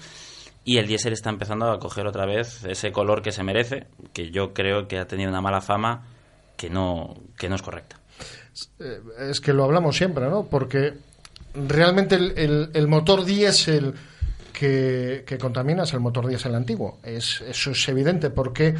y 0.65 0.77
el 0.77 0.87
diésel 0.87 1.13
está 1.13 1.29
empezando 1.29 1.71
a 1.71 1.79
coger 1.79 2.07
otra 2.07 2.25
vez 2.25 2.65
ese 2.65 2.91
color 2.91 3.21
que 3.21 3.31
se 3.31 3.43
merece, 3.43 3.87
que 4.11 4.31
yo 4.31 4.53
creo 4.53 4.87
que 4.87 4.97
ha 4.97 5.07
tenido 5.07 5.29
una 5.29 5.39
mala 5.39 5.61
fama 5.61 6.07
que 6.57 6.69
no, 6.69 7.15
que 7.37 7.47
no 7.47 7.55
es 7.55 7.61
correcta. 7.61 7.97
Eh, 8.79 9.01
es 9.29 9.41
que 9.41 9.53
lo 9.53 9.63
hablamos 9.63 9.97
siempre, 9.97 10.29
¿no? 10.29 10.45
Porque 10.45 10.93
realmente 11.53 12.15
el, 12.15 12.87
motor 12.87 13.25
diésel 13.25 13.93
que, 14.53 15.23
que, 15.25 15.37
contamina 15.37 15.83
es 15.83 15.93
el 15.93 15.99
motor 15.99 16.27
diésel 16.27 16.55
antiguo. 16.55 16.99
Es, 17.03 17.41
eso 17.41 17.71
es 17.71 17.87
evidente 17.89 18.29
porque 18.29 18.75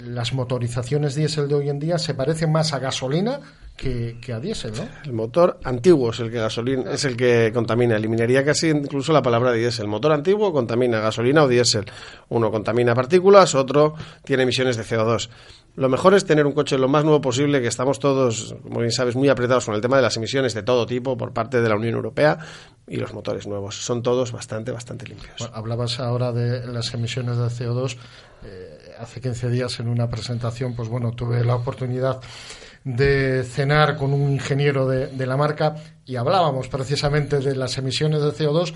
las 0.00 0.32
motorizaciones 0.32 1.14
diésel 1.14 1.48
de 1.48 1.54
hoy 1.54 1.68
en 1.68 1.78
día 1.78 1.98
se 1.98 2.14
parecen 2.14 2.52
más 2.52 2.72
a 2.72 2.78
gasolina 2.78 3.40
que, 3.76 4.18
a 4.32 4.40
diésel, 4.40 4.72
¿no? 4.74 4.88
El 5.04 5.12
motor 5.12 5.60
antiguo 5.64 6.10
es 6.10 6.20
el 6.20 6.30
que 6.30 6.38
gasolina, 6.38 6.92
es 6.92 7.04
el 7.04 7.16
que 7.16 7.50
contamina. 7.52 7.96
Eliminaría 7.96 8.44
casi 8.44 8.68
incluso 8.68 9.12
la 9.12 9.20
palabra 9.20 9.52
diésel. 9.52 9.84
El 9.84 9.90
motor 9.90 10.12
antiguo 10.12 10.52
contamina 10.52 10.98
gasolina 11.00 11.44
o 11.44 11.48
diésel. 11.48 11.84
Uno 12.30 12.50
contamina 12.50 12.94
partículas, 12.94 13.54
otro 13.54 13.94
tiene 14.24 14.44
emisiones 14.44 14.76
de 14.76 14.84
CO2. 14.84 15.28
Lo 15.76 15.90
mejor 15.90 16.14
es 16.14 16.24
tener 16.24 16.46
un 16.46 16.52
coche 16.52 16.78
lo 16.78 16.88
más 16.88 17.04
nuevo 17.04 17.20
posible, 17.20 17.60
que 17.60 17.68
estamos 17.68 17.98
todos, 17.98 18.56
como 18.62 18.80
bien 18.80 18.92
sabes, 18.92 19.14
muy 19.14 19.28
apretados 19.28 19.66
con 19.66 19.74
el 19.74 19.82
tema 19.82 19.96
de 19.96 20.02
las 20.02 20.16
emisiones 20.16 20.54
de 20.54 20.62
todo 20.62 20.86
tipo 20.86 21.18
por 21.18 21.34
parte 21.34 21.60
de 21.60 21.68
la 21.68 21.76
Unión 21.76 21.96
Europea 21.96 22.38
y 22.88 22.96
los 22.96 23.12
motores 23.12 23.46
nuevos. 23.46 23.76
Son 23.76 24.02
todos 24.02 24.32
bastante, 24.32 24.72
bastante 24.72 25.06
limpios. 25.06 25.50
hablabas 25.52 26.00
ahora 26.00 26.32
de 26.32 26.66
las 26.66 26.94
emisiones 26.94 27.36
de 27.36 27.44
CO2. 27.44 27.98
Eh, 28.44 28.85
hace 28.98 29.20
15 29.20 29.50
días 29.50 29.78
en 29.80 29.88
una 29.88 30.08
presentación, 30.08 30.74
pues 30.74 30.88
bueno, 30.88 31.12
tuve 31.12 31.44
la 31.44 31.56
oportunidad 31.56 32.20
de 32.84 33.42
cenar 33.44 33.96
con 33.96 34.12
un 34.12 34.30
ingeniero 34.30 34.86
de, 34.86 35.26
la 35.26 35.36
marca 35.36 35.74
y 36.04 36.16
hablábamos 36.16 36.68
precisamente 36.68 37.38
de 37.38 37.56
las 37.56 37.76
emisiones 37.78 38.22
de 38.22 38.28
CO2 38.28 38.74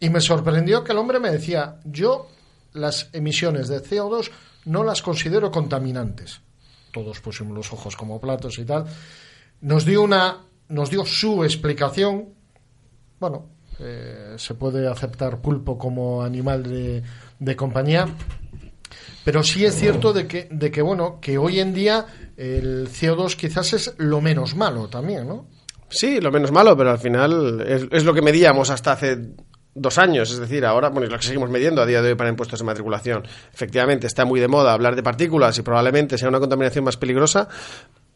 y 0.00 0.08
me 0.08 0.20
sorprendió 0.20 0.82
que 0.82 0.92
el 0.92 0.98
hombre 0.98 1.20
me 1.20 1.30
decía, 1.30 1.78
yo 1.84 2.28
las 2.72 3.10
emisiones 3.12 3.68
de 3.68 3.82
CO2 3.82 4.30
no 4.64 4.82
las 4.82 5.02
considero 5.02 5.50
contaminantes. 5.50 6.40
Todos 6.92 7.20
pusimos 7.20 7.54
los 7.54 7.72
ojos 7.72 7.96
como 7.96 8.20
platos 8.20 8.58
y 8.58 8.64
tal. 8.64 8.86
Nos 9.60 9.84
dio 9.84 10.02
una, 10.02 10.38
nos 10.68 10.90
dio 10.90 11.04
su 11.04 11.44
explicación. 11.44 12.30
Bueno, 13.18 13.46
eh, 13.82 14.34
se 14.36 14.54
puede 14.54 14.86
aceptar 14.86 15.40
pulpo 15.40 15.78
como 15.78 16.22
animal 16.22 16.62
de, 17.38 17.56
compañía, 17.56 18.06
pero 19.24 19.42
sí 19.42 19.64
es 19.64 19.74
cierto 19.74 20.12
de 20.12 20.26
que, 20.26 20.48
de 20.50 20.70
que 20.70 20.82
bueno, 20.82 21.18
que 21.20 21.38
hoy 21.38 21.60
en 21.60 21.74
día 21.74 22.06
el 22.36 22.88
CO2 22.88 23.36
quizás 23.36 23.72
es 23.72 23.94
lo 23.98 24.20
menos 24.20 24.54
malo 24.54 24.88
también, 24.88 25.28
¿no? 25.28 25.46
Sí, 25.90 26.20
lo 26.20 26.30
menos 26.30 26.52
malo, 26.52 26.76
pero 26.76 26.90
al 26.90 26.98
final 26.98 27.64
es, 27.66 28.04
lo 28.04 28.14
que 28.14 28.22
medíamos 28.22 28.70
hasta 28.70 28.92
hace 28.92 29.18
dos 29.74 29.98
años, 29.98 30.30
es 30.30 30.38
decir, 30.38 30.64
ahora, 30.64 30.88
bueno, 30.88 31.06
es 31.06 31.12
lo 31.12 31.18
que 31.18 31.24
seguimos 31.24 31.50
midiendo 31.50 31.82
a 31.82 31.86
día 31.86 32.00
de 32.00 32.10
hoy 32.10 32.14
para 32.14 32.30
impuestos 32.30 32.60
de 32.60 32.64
matriculación. 32.64 33.24
Efectivamente, 33.52 34.06
está 34.06 34.24
muy 34.24 34.38
de 34.38 34.46
moda 34.46 34.72
hablar 34.72 34.94
de 34.94 35.02
partículas 35.02 35.58
y 35.58 35.62
probablemente 35.62 36.16
sea 36.16 36.28
una 36.28 36.38
contaminación 36.38 36.84
más 36.84 36.96
peligrosa, 36.96 37.48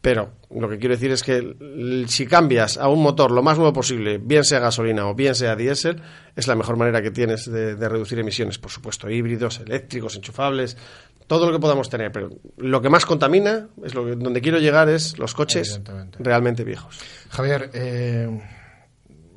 pero 0.05 0.33
lo 0.51 0.69
que 0.69 0.77
quiero 0.77 0.93
decir 0.93 1.09
es 1.09 1.23
que 1.23 2.05
si 2.07 2.27
cambias 2.27 2.77
a 2.77 2.89
un 2.89 3.01
motor 3.01 3.31
lo 3.31 3.41
más 3.41 3.57
nuevo 3.57 3.73
posible, 3.73 4.19
bien 4.19 4.43
sea 4.43 4.59
gasolina 4.59 5.07
o 5.07 5.15
bien 5.15 5.33
sea 5.33 5.55
diésel, 5.55 5.99
es 6.35 6.45
la 6.45 6.53
mejor 6.53 6.77
manera 6.77 7.01
que 7.01 7.09
tienes 7.09 7.51
de, 7.51 7.73
reducir 7.89 8.19
emisiones. 8.19 8.59
Por 8.59 8.69
supuesto, 8.69 9.09
híbridos, 9.09 9.61
eléctricos, 9.61 10.15
enchufables, 10.15 10.77
todo 11.25 11.47
lo 11.47 11.53
que 11.53 11.59
podamos 11.59 11.89
tener. 11.89 12.11
Pero 12.11 12.29
lo 12.57 12.83
que 12.83 12.89
más 12.89 13.03
contamina, 13.03 13.69
es 13.83 13.95
lo 13.95 14.05
que, 14.05 14.15
donde 14.15 14.41
quiero 14.41 14.59
llegar, 14.59 14.89
es 14.89 15.17
los 15.17 15.33
coches 15.33 15.81
realmente 16.19 16.63
viejos. 16.63 16.99
Javier, 17.31 17.71
eh, 17.73 18.29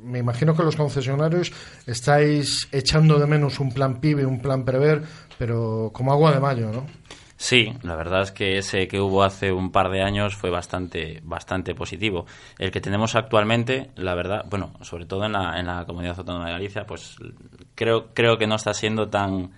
me 0.03 0.19
imagino 0.19 0.55
que 0.55 0.61
los 0.61 0.75
concesionarios 0.75 1.51
estáis 1.87 2.67
echando 2.71 3.17
de 3.17 3.25
menos 3.25 3.59
un 3.59 3.73
plan 3.73 3.99
PIB, 3.99 4.27
un 4.27 4.39
plan 4.39 4.63
prever, 4.65 5.01
pero 5.39 5.89
como 5.91 6.11
agua 6.11 6.31
de 6.31 6.39
mayo, 6.39 6.71
¿no? 6.71 6.85
Sí, 7.41 7.71
la 7.83 7.95
verdad 7.95 8.23
es 8.23 8.33
que 8.33 8.57
ese 8.57 8.89
que 8.89 8.99
hubo 8.99 9.23
hace 9.23 9.53
un 9.53 9.71
par 9.71 9.89
de 9.89 10.03
años 10.03 10.35
fue 10.35 10.49
bastante, 10.49 11.21
bastante 11.23 11.73
positivo. 11.73 12.25
El 12.57 12.69
que 12.69 12.81
tenemos 12.81 13.15
actualmente, 13.15 13.91
la 13.95 14.13
verdad, 14.13 14.43
bueno, 14.49 14.73
sobre 14.81 15.05
todo 15.05 15.23
en 15.23 15.31
la, 15.31 15.57
en 15.57 15.65
la 15.65 15.85
comunidad 15.85 16.19
autónoma 16.19 16.47
de 16.47 16.51
Galicia, 16.51 16.85
pues 16.85 17.15
creo, 17.75 18.13
creo 18.13 18.37
que 18.37 18.45
no 18.45 18.55
está 18.55 18.73
siendo 18.73 19.07
tan, 19.07 19.51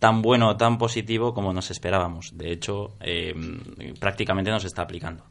tan 0.00 0.20
bueno, 0.20 0.56
tan 0.56 0.78
positivo 0.78 1.32
como 1.32 1.52
nos 1.52 1.70
esperábamos. 1.70 2.36
De 2.36 2.50
hecho, 2.50 2.96
eh, 3.00 3.32
prácticamente 4.00 4.50
nos 4.50 4.64
está 4.64 4.82
aplicando. 4.82 5.24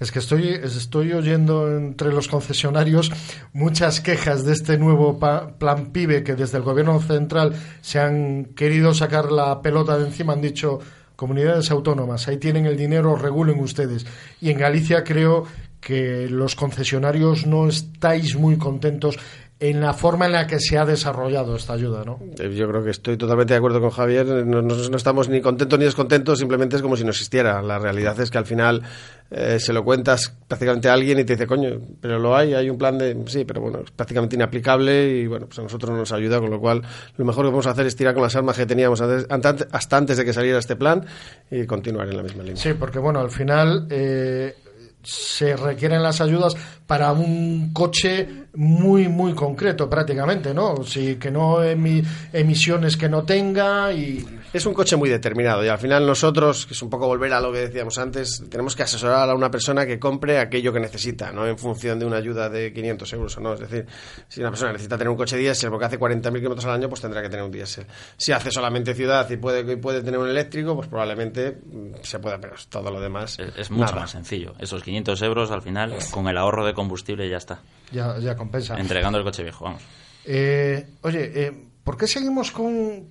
Es 0.00 0.12
que 0.12 0.18
estoy, 0.18 0.48
estoy 0.48 1.14
oyendo 1.14 1.74
entre 1.74 2.12
los 2.12 2.28
concesionarios 2.28 3.10
muchas 3.54 4.02
quejas 4.02 4.44
de 4.44 4.52
este 4.52 4.76
nuevo 4.76 5.18
plan 5.18 5.92
PIBE 5.92 6.24
que 6.24 6.34
desde 6.34 6.58
el 6.58 6.62
gobierno 6.62 7.00
central 7.00 7.54
se 7.80 8.00
han 8.00 8.52
querido 8.54 8.92
sacar 8.92 9.32
la 9.32 9.62
pelota 9.62 9.96
de 9.96 10.08
encima, 10.08 10.34
han 10.34 10.42
dicho 10.42 10.80
comunidades 11.22 11.70
autónomas, 11.70 12.26
ahí 12.26 12.38
tienen 12.38 12.66
el 12.66 12.76
dinero, 12.76 13.14
regulen 13.14 13.60
ustedes. 13.60 14.04
Y 14.40 14.50
en 14.50 14.58
Galicia 14.58 15.04
creo 15.04 15.46
que 15.80 16.28
los 16.28 16.56
concesionarios 16.56 17.46
no 17.46 17.68
estáis 17.68 18.34
muy 18.34 18.56
contentos 18.56 19.20
en 19.62 19.80
la 19.80 19.92
forma 19.92 20.26
en 20.26 20.32
la 20.32 20.44
que 20.48 20.58
se 20.58 20.76
ha 20.76 20.84
desarrollado 20.84 21.54
esta 21.54 21.74
ayuda, 21.74 22.02
¿no? 22.04 22.18
Eh, 22.36 22.52
yo 22.52 22.66
creo 22.66 22.82
que 22.82 22.90
estoy 22.90 23.16
totalmente 23.16 23.54
de 23.54 23.58
acuerdo 23.58 23.80
con 23.80 23.90
Javier. 23.90 24.26
No, 24.26 24.60
no, 24.60 24.96
estamos 24.96 25.28
ni 25.28 25.40
contentos 25.40 25.78
ni 25.78 25.84
descontentos, 25.84 26.40
simplemente 26.40 26.74
es 26.74 26.82
como 26.82 26.96
si 26.96 27.04
no 27.04 27.10
existiera. 27.10 27.62
La 27.62 27.78
realidad 27.78 28.18
es 28.18 28.28
que 28.28 28.38
al 28.38 28.44
final 28.44 28.82
eh, 29.30 29.60
se 29.60 29.72
lo 29.72 29.84
cuentas 29.84 30.34
prácticamente 30.48 30.88
a 30.88 30.94
alguien 30.94 31.20
y 31.20 31.24
te 31.24 31.34
dice, 31.34 31.46
coño, 31.46 31.78
pero 32.00 32.18
lo 32.18 32.34
hay, 32.34 32.54
hay 32.54 32.68
un 32.68 32.76
plan 32.76 32.98
de... 32.98 33.16
Sí, 33.26 33.44
pero 33.44 33.60
bueno, 33.60 33.82
es 33.84 33.92
prácticamente 33.92 34.34
inaplicable 34.34 35.10
y 35.10 35.28
bueno, 35.28 35.46
pues 35.46 35.60
a 35.60 35.62
nosotros 35.62 35.92
no 35.92 35.96
nos 35.98 36.10
ayuda, 36.10 36.40
con 36.40 36.50
lo 36.50 36.58
cual 36.58 36.82
lo 37.16 37.24
mejor 37.24 37.44
que 37.44 37.50
podemos 37.50 37.68
hacer 37.68 37.86
es 37.86 37.94
tirar 37.94 38.14
con 38.14 38.24
las 38.24 38.34
armas 38.34 38.56
que 38.56 38.66
teníamos 38.66 39.00
hasta 39.00 39.96
antes 39.96 40.16
de 40.16 40.24
que 40.24 40.32
saliera 40.32 40.58
este 40.58 40.74
plan 40.74 41.06
y 41.52 41.66
continuar 41.66 42.08
en 42.08 42.16
la 42.16 42.24
misma 42.24 42.42
línea. 42.42 42.60
Sí, 42.60 42.72
porque 42.74 42.98
bueno, 42.98 43.20
al 43.20 43.30
final... 43.30 43.86
Eh, 43.90 44.56
se 45.02 45.56
requieren 45.56 46.02
las 46.02 46.20
ayudas 46.20 46.56
para 46.86 47.12
un 47.12 47.72
coche 47.72 48.46
muy, 48.54 49.08
muy 49.08 49.34
concreto 49.34 49.88
prácticamente, 49.88 50.54
¿no? 50.54 50.84
Sí, 50.84 51.16
que 51.16 51.30
no 51.30 51.62
emisiones 51.62 52.96
que 52.96 53.08
no 53.08 53.22
tenga 53.24 53.92
y... 53.92 54.24
Es 54.52 54.66
un 54.66 54.74
coche 54.74 54.96
muy 54.96 55.08
determinado 55.08 55.64
y 55.64 55.68
al 55.68 55.78
final 55.78 56.06
nosotros, 56.06 56.66
que 56.66 56.74
es 56.74 56.82
un 56.82 56.90
poco 56.90 57.06
volver 57.06 57.32
a 57.32 57.40
lo 57.40 57.50
que 57.52 57.60
decíamos 57.60 57.96
antes, 57.96 58.44
tenemos 58.50 58.76
que 58.76 58.82
asesorar 58.82 59.30
a 59.30 59.34
una 59.34 59.50
persona 59.50 59.86
que 59.86 59.98
compre 59.98 60.38
aquello 60.38 60.74
que 60.74 60.80
necesita, 60.80 61.32
no 61.32 61.46
en 61.46 61.56
función 61.56 61.98
de 61.98 62.04
una 62.04 62.16
ayuda 62.16 62.50
de 62.50 62.70
500 62.70 63.12
euros 63.14 63.36
o 63.38 63.40
no. 63.40 63.54
Es 63.54 63.60
decir, 63.60 63.86
si 64.28 64.40
una 64.40 64.50
persona 64.50 64.72
necesita 64.72 64.98
tener 64.98 65.08
un 65.08 65.16
coche 65.16 65.38
diésel 65.38 65.70
porque 65.70 65.86
hace 65.86 65.98
40.000 65.98 66.34
kilómetros 66.34 66.66
al 66.66 66.72
año, 66.72 66.90
pues 66.90 67.00
tendrá 67.00 67.22
que 67.22 67.30
tener 67.30 67.44
un 67.44 67.50
diésel. 67.50 67.86
Si 68.18 68.32
hace 68.32 68.50
solamente 68.50 68.94
ciudad 68.94 69.28
y 69.30 69.38
puede, 69.38 69.78
puede 69.78 70.02
tener 70.02 70.20
un 70.20 70.28
eléctrico, 70.28 70.76
pues 70.76 70.88
probablemente 70.88 71.52
mm, 71.52 72.02
se 72.02 72.18
pueda, 72.18 72.38
pero 72.38 72.54
todo 72.68 72.90
lo 72.90 73.00
demás... 73.00 73.38
Es, 73.56 73.70
mucho 73.70 73.94
más 73.94 74.10
sencillo. 74.10 74.54
Esos 74.58 74.82
500 74.82 75.22
euros 75.22 75.50
al 75.50 75.62
final, 75.62 75.94
con 76.10 76.28
el 76.28 76.36
ahorro 76.36 76.66
de 76.66 76.74
combustible 76.74 77.26
ya 77.26 77.38
está. 77.38 77.62
Ya, 77.90 78.18
ya 78.18 78.36
compensa. 78.36 78.78
Entregando 78.78 79.18
el 79.18 79.24
coche 79.24 79.42
viejo, 79.42 79.64
vamos. 79.64 79.82
Eh, 80.26 80.86
oye, 81.00 81.32
eh, 81.34 81.52
¿por 81.82 81.96
qué 81.96 82.06
seguimos 82.06 82.50
con, 82.50 83.08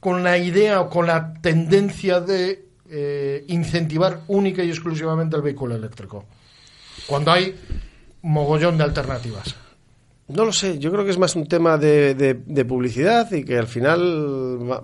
con 0.00 0.24
la 0.24 0.38
idea 0.38 0.80
o 0.80 0.90
con 0.90 1.06
la 1.06 1.34
tendencia 1.34 2.20
de 2.20 2.66
eh, 2.88 3.44
incentivar 3.48 4.20
única 4.26 4.64
y 4.64 4.70
exclusivamente 4.70 5.36
el 5.36 5.42
vehículo 5.42 5.76
eléctrico? 5.76 6.24
Cuando 7.06 7.30
hay 7.32 7.54
mogollón 8.22 8.76
de 8.78 8.84
alternativas. 8.84 9.54
No 10.32 10.44
lo 10.44 10.52
sé, 10.52 10.78
yo 10.78 10.92
creo 10.92 11.04
que 11.04 11.10
es 11.10 11.18
más 11.18 11.34
un 11.34 11.46
tema 11.46 11.76
de, 11.76 12.64
publicidad 12.68 13.30
y 13.32 13.44
que 13.44 13.58
al 13.58 13.66
final 13.66 14.80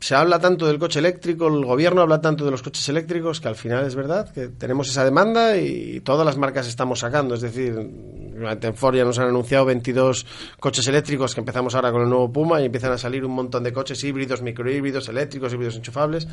se 0.00 0.14
habla 0.16 0.40
tanto 0.40 0.66
del 0.66 0.78
coche 0.78 0.98
eléctrico, 0.98 1.46
el 1.46 1.64
gobierno 1.64 2.02
habla 2.02 2.20
tanto 2.20 2.44
de 2.44 2.50
los 2.50 2.62
coches 2.62 2.88
eléctricos 2.88 3.40
que 3.40 3.46
al 3.46 3.54
final 3.54 3.86
es 3.86 3.94
verdad 3.94 4.32
que 4.32 4.48
tenemos 4.48 4.88
esa 4.88 5.04
demanda 5.04 5.56
y 5.56 6.00
todas 6.00 6.26
las 6.26 6.36
marcas 6.36 6.66
estamos 6.66 6.98
sacando. 7.00 7.34
Es 7.34 7.40
decir, 7.40 7.72
en 7.78 8.74
Ford 8.74 8.96
ya 8.96 9.04
nos 9.04 9.18
han 9.20 9.28
anunciado 9.28 9.64
22 9.66 10.26
coches 10.58 10.86
eléctricos 10.88 11.34
que 11.34 11.40
empezamos 11.40 11.74
ahora 11.76 11.92
con 11.92 12.02
el 12.02 12.08
nuevo 12.08 12.32
Puma 12.32 12.60
y 12.60 12.64
empiezan 12.64 12.92
a 12.92 12.98
salir 12.98 13.24
un 13.24 13.32
montón 13.32 13.62
de 13.62 13.72
coches 13.72 14.02
híbridos, 14.02 14.42
microhíbridos, 14.42 15.08
eléctricos, 15.08 15.52
híbridos 15.52 15.76
enchufables. 15.76 16.26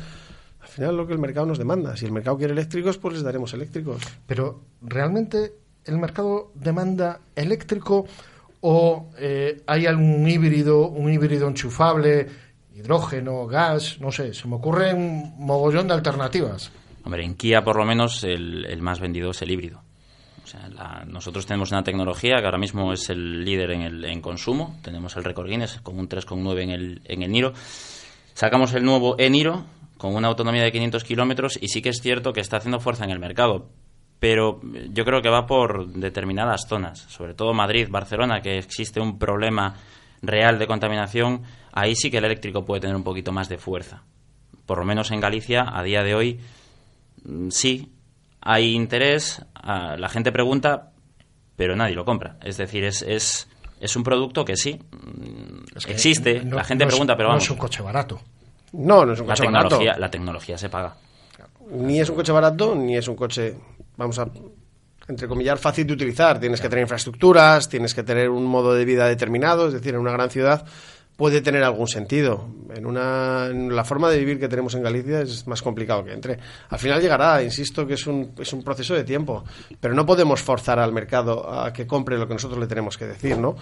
Al 0.60 0.68
final 0.68 0.96
lo 0.96 1.06
que 1.06 1.12
el 1.12 1.20
mercado 1.20 1.46
nos 1.46 1.58
demanda. 1.58 1.96
Si 1.96 2.06
el 2.06 2.12
mercado 2.12 2.38
quiere 2.38 2.54
eléctricos, 2.54 2.98
pues 2.98 3.14
les 3.14 3.22
daremos 3.22 3.54
eléctricos. 3.54 4.02
Pero 4.26 4.62
realmente 4.82 5.52
el 5.84 5.98
mercado 5.98 6.50
demanda 6.54 7.20
eléctrico 7.34 8.06
o 8.60 9.10
eh, 9.18 9.62
hay 9.66 9.86
algún 9.86 10.28
híbrido, 10.28 10.88
un 10.88 11.12
híbrido 11.12 11.48
enchufable, 11.48 12.26
hidrógeno, 12.74 13.46
gas, 13.46 14.00
no 14.00 14.10
sé, 14.10 14.34
se 14.34 14.48
me 14.48 14.56
ocurren 14.56 14.96
un 14.96 15.46
mogollón 15.46 15.88
de 15.88 15.94
alternativas. 15.94 16.72
Hombre, 17.04 17.24
en 17.24 17.34
Kia 17.34 17.62
por 17.62 17.76
lo 17.76 17.84
menos 17.84 18.24
el, 18.24 18.80
más 18.80 19.00
vendido 19.00 19.30
es 19.30 19.42
el 19.42 19.50
híbrido. 19.50 19.82
O 20.44 20.46
sea, 20.46 20.68
nosotros 21.06 21.44
tenemos 21.44 21.70
una 21.72 21.82
tecnología 21.82 22.36
que 22.38 22.46
ahora 22.46 22.58
mismo 22.58 22.92
es 22.92 23.10
el 23.10 23.44
líder 23.44 23.72
en, 23.72 23.82
el, 23.82 24.04
en 24.04 24.22
consumo. 24.22 24.78
Tenemos 24.82 25.14
el 25.16 25.24
récord 25.24 25.46
Guinness 25.46 25.80
con 25.82 25.98
un 25.98 26.08
3,9 26.08 26.62
en 26.62 26.70
el, 26.70 27.02
en 27.04 27.22
el 27.22 27.30
Niro. 27.30 27.52
Sacamos 28.32 28.72
el 28.72 28.82
nuevo 28.82 29.16
e-Niro 29.18 29.66
con 29.98 30.14
una 30.14 30.28
autonomía 30.28 30.62
de 30.62 30.72
500 30.72 31.04
kilómetros 31.04 31.58
y 31.60 31.68
sí 31.68 31.82
que 31.82 31.90
es 31.90 32.00
cierto 32.00 32.32
que 32.32 32.40
está 32.40 32.58
haciendo 32.58 32.80
fuerza 32.80 33.04
en 33.04 33.10
el 33.10 33.18
mercado 33.18 33.68
pero 34.20 34.60
yo 34.90 35.04
creo 35.04 35.22
que 35.22 35.28
va 35.28 35.46
por 35.46 35.88
determinadas 35.88 36.66
zonas, 36.68 36.98
sobre 37.08 37.34
todo 37.34 37.54
Madrid, 37.54 37.88
Barcelona, 37.90 38.40
que 38.40 38.58
existe 38.58 39.00
un 39.00 39.18
problema 39.18 39.76
real 40.22 40.58
de 40.58 40.66
contaminación, 40.66 41.42
ahí 41.72 41.94
sí 41.94 42.10
que 42.10 42.18
el 42.18 42.24
eléctrico 42.24 42.64
puede 42.64 42.80
tener 42.80 42.96
un 42.96 43.04
poquito 43.04 43.32
más 43.32 43.48
de 43.48 43.58
fuerza. 43.58 44.02
Por 44.66 44.78
lo 44.78 44.84
menos 44.84 45.10
en 45.12 45.20
Galicia, 45.20 45.66
a 45.72 45.82
día 45.82 46.02
de 46.02 46.14
hoy, 46.14 46.40
mm, 47.24 47.50
sí, 47.50 47.92
hay 48.40 48.74
interés, 48.74 49.44
la 49.64 50.08
gente 50.08 50.32
pregunta, 50.32 50.90
pero 51.56 51.76
nadie 51.76 51.94
lo 51.94 52.04
compra. 52.04 52.38
Es 52.42 52.56
decir, 52.56 52.84
es, 52.84 53.02
es, 53.02 53.48
es 53.80 53.96
un 53.96 54.02
producto 54.02 54.44
que 54.44 54.56
sí, 54.56 54.80
mm, 54.90 55.76
existe, 55.88 56.42
la 56.42 56.64
gente 56.64 56.86
pregunta, 56.86 57.16
pero 57.16 57.28
vamos. 57.28 57.42
No 57.42 57.44
es 57.44 57.50
un 57.50 57.58
coche 57.58 57.82
barato. 57.82 58.20
No, 58.72 59.06
no 59.06 59.12
es 59.12 59.20
un 59.20 59.26
coche 59.26 59.44
la 59.44 59.50
tecnología, 59.50 59.78
barato. 59.78 60.00
La 60.00 60.10
tecnología 60.10 60.58
se 60.58 60.68
paga. 60.68 60.96
Ni 61.70 62.00
es 62.00 62.08
un 62.08 62.16
coche 62.16 62.32
barato, 62.32 62.74
ni 62.74 62.96
es 62.96 63.06
un 63.08 63.16
coche 63.16 63.54
vamos 63.98 64.18
a 64.18 64.30
entrecomillar, 65.08 65.58
fácil 65.58 65.86
de 65.86 65.92
utilizar. 65.92 66.40
Tienes 66.40 66.60
que 66.60 66.68
tener 66.68 66.82
infraestructuras, 66.82 67.68
tienes 67.68 67.92
que 67.94 68.02
tener 68.02 68.30
un 68.30 68.46
modo 68.46 68.72
de 68.72 68.84
vida 68.84 69.06
determinado, 69.06 69.66
es 69.66 69.74
decir, 69.74 69.94
en 69.94 70.00
una 70.00 70.12
gran 70.12 70.30
ciudad 70.30 70.64
puede 71.18 71.40
tener 71.40 71.64
algún 71.64 71.88
sentido. 71.88 72.46
En, 72.72 72.86
una, 72.86 73.48
en 73.50 73.74
la 73.74 73.82
forma 73.82 74.08
de 74.08 74.20
vivir 74.20 74.38
que 74.38 74.46
tenemos 74.46 74.72
en 74.76 74.84
Galicia 74.84 75.22
es 75.22 75.48
más 75.48 75.62
complicado 75.62 76.04
que 76.04 76.12
entre. 76.12 76.38
Al 76.68 76.78
final 76.78 77.02
llegará, 77.02 77.42
insisto 77.42 77.84
que 77.84 77.94
es 77.94 78.06
un, 78.06 78.34
es 78.38 78.52
un 78.52 78.62
proceso 78.62 78.94
de 78.94 79.02
tiempo, 79.02 79.42
pero 79.80 79.94
no 79.94 80.06
podemos 80.06 80.40
forzar 80.40 80.78
al 80.78 80.92
mercado 80.92 81.52
a 81.52 81.72
que 81.72 81.88
compre 81.88 82.16
lo 82.16 82.28
que 82.28 82.34
nosotros 82.34 82.60
le 82.60 82.68
tenemos 82.68 82.96
que 82.96 83.08
decir, 83.08 83.36
¿no? 83.36 83.56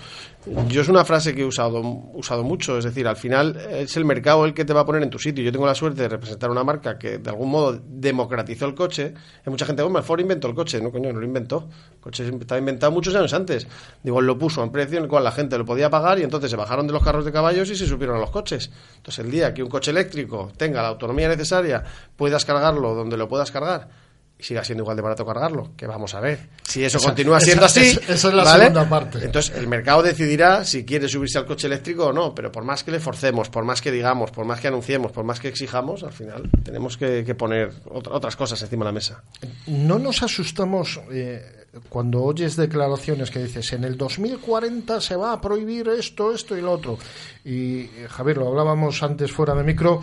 Yo 0.69 0.83
es 0.83 0.88
una 0.88 1.03
frase 1.07 1.35
que 1.35 1.42
he 1.42 1.45
usado, 1.47 1.81
usado 2.12 2.45
mucho, 2.45 2.77
es 2.77 2.85
decir, 2.85 3.09
al 3.09 3.16
final 3.16 3.57
es 3.71 3.97
el 3.97 4.05
mercado 4.05 4.45
el 4.45 4.53
que 4.53 4.66
te 4.66 4.75
va 4.75 4.83
a 4.83 4.85
poner 4.85 5.03
en 5.03 5.09
tu 5.09 5.19
sitio. 5.19 5.42
Yo 5.42 5.51
tengo 5.51 5.64
la 5.64 5.75
suerte 5.75 6.03
de 6.03 6.09
representar 6.11 6.51
una 6.51 6.62
marca 6.62 6.99
que 6.99 7.16
de 7.16 7.31
algún 7.31 7.49
modo 7.49 7.81
democratizó 7.83 8.66
el 8.66 8.75
coche. 8.75 9.14
Hay 9.47 9.51
mucha 9.51 9.64
gente, 9.64 9.81
hombre, 9.81 10.03
Ford 10.03 10.21
inventó 10.21 10.47
el 10.47 10.55
coche. 10.55 10.79
No, 10.83 10.92
coño, 10.92 11.11
no 11.11 11.21
lo 11.21 11.25
inventó. 11.25 11.71
El 11.95 12.01
coche 12.01 12.29
estaba 12.29 12.59
inventado 12.59 12.92
muchos 12.92 13.14
años 13.14 13.33
antes. 13.33 13.66
Digo, 14.03 14.21
lo 14.21 14.37
puso 14.37 14.61
a 14.61 14.64
un 14.64 14.73
precio 14.73 14.99
en 14.99 15.05
el 15.05 15.09
cual 15.09 15.25
la 15.25 15.33
gente 15.33 15.57
lo 15.57 15.64
podía 15.64 15.88
pagar 15.88 16.19
y 16.19 16.23
entonces 16.23 16.51
se 16.51 16.57
bajaron 16.57 16.87
de 16.87 16.92
los 16.92 17.03
carros 17.03 17.25
de 17.25 17.33
caballo 17.33 17.46
y 17.53 17.77
se 17.77 17.87
subieron 17.87 18.17
a 18.17 18.21
los 18.21 18.31
coches. 18.31 18.71
Entonces, 18.97 19.25
el 19.25 19.31
día 19.31 19.55
que 19.55 19.63
un 19.63 19.69
coche 19.69 19.91
eléctrico 19.91 20.53
tenga 20.57 20.83
la 20.83 20.89
autonomía 20.89 21.29
necesaria, 21.29 21.85
puedas 22.17 22.45
cargarlo 22.45 22.95
donde 22.95 23.17
lo 23.17 23.29
puedas 23.29 23.51
cargar 23.51 24.06
siga 24.38 24.62
siendo 24.64 24.83
igual 24.83 24.96
de 24.96 25.03
barato 25.03 25.25
cargarlo, 25.25 25.70
que 25.77 25.87
vamos 25.87 26.14
a 26.14 26.20
ver. 26.20 26.38
Si 26.62 26.85
eso 26.85 26.99
continúa 26.99 27.40
siendo 27.40 27.64
así, 27.64 27.99
esa, 28.09 28.29
es 28.29 28.35
la 28.35 28.44
segunda 28.44 28.88
parte. 28.88 29.25
Entonces 29.25 29.57
el 29.57 29.66
mercado 29.66 30.03
decidirá 30.03 30.64
si 30.64 30.85
quiere 30.85 31.09
subirse 31.09 31.38
al 31.38 31.46
coche 31.46 31.66
eléctrico 31.66 32.07
o 32.07 32.12
no, 32.12 32.35
pero 32.35 32.53
por 32.53 32.64
más 32.64 32.85
que 32.85 32.90
le 32.90 33.01
forcemos, 33.01 33.49
por 33.49 33.64
más 33.64 33.81
que 33.81 33.90
digamos, 33.90 34.31
por 34.31 34.44
más 34.44 34.61
que 34.61 34.68
anunciemos, 34.68 35.12
por 35.12 35.25
más 35.25 35.40
que 35.40 35.49
exijamos, 35.49 36.03
al 36.03 36.12
final 36.12 36.51
tenemos 36.62 36.96
que, 36.96 37.35
poner 37.37 37.70
otras 37.90 38.37
cosas 38.37 38.61
encima 38.62 38.85
de 38.85 38.88
la 38.88 38.92
mesa. 38.92 39.22
No 39.66 39.99
nos 39.99 40.22
asustamos 40.22 41.01
eh, 41.11 41.66
cuando 41.88 42.22
oyes 42.22 42.57
declaraciones 42.57 43.31
que 43.31 43.42
dices 43.42 43.72
en 43.72 43.85
el 43.85 43.96
2040 43.96 45.01
se 45.01 45.16
va 45.16 45.33
a 45.33 45.40
prohibir 45.40 45.88
esto, 45.88 46.33
esto 46.33 46.57
y 46.57 46.61
lo 46.61 46.72
otro. 46.72 46.99
Y 47.44 47.81
eh, 47.81 48.07
Javier, 48.09 48.38
lo 48.38 48.49
hablábamos 48.49 49.03
antes 49.03 49.33
fuera 49.33 49.55
de 49.55 49.62
micro, 49.62 50.01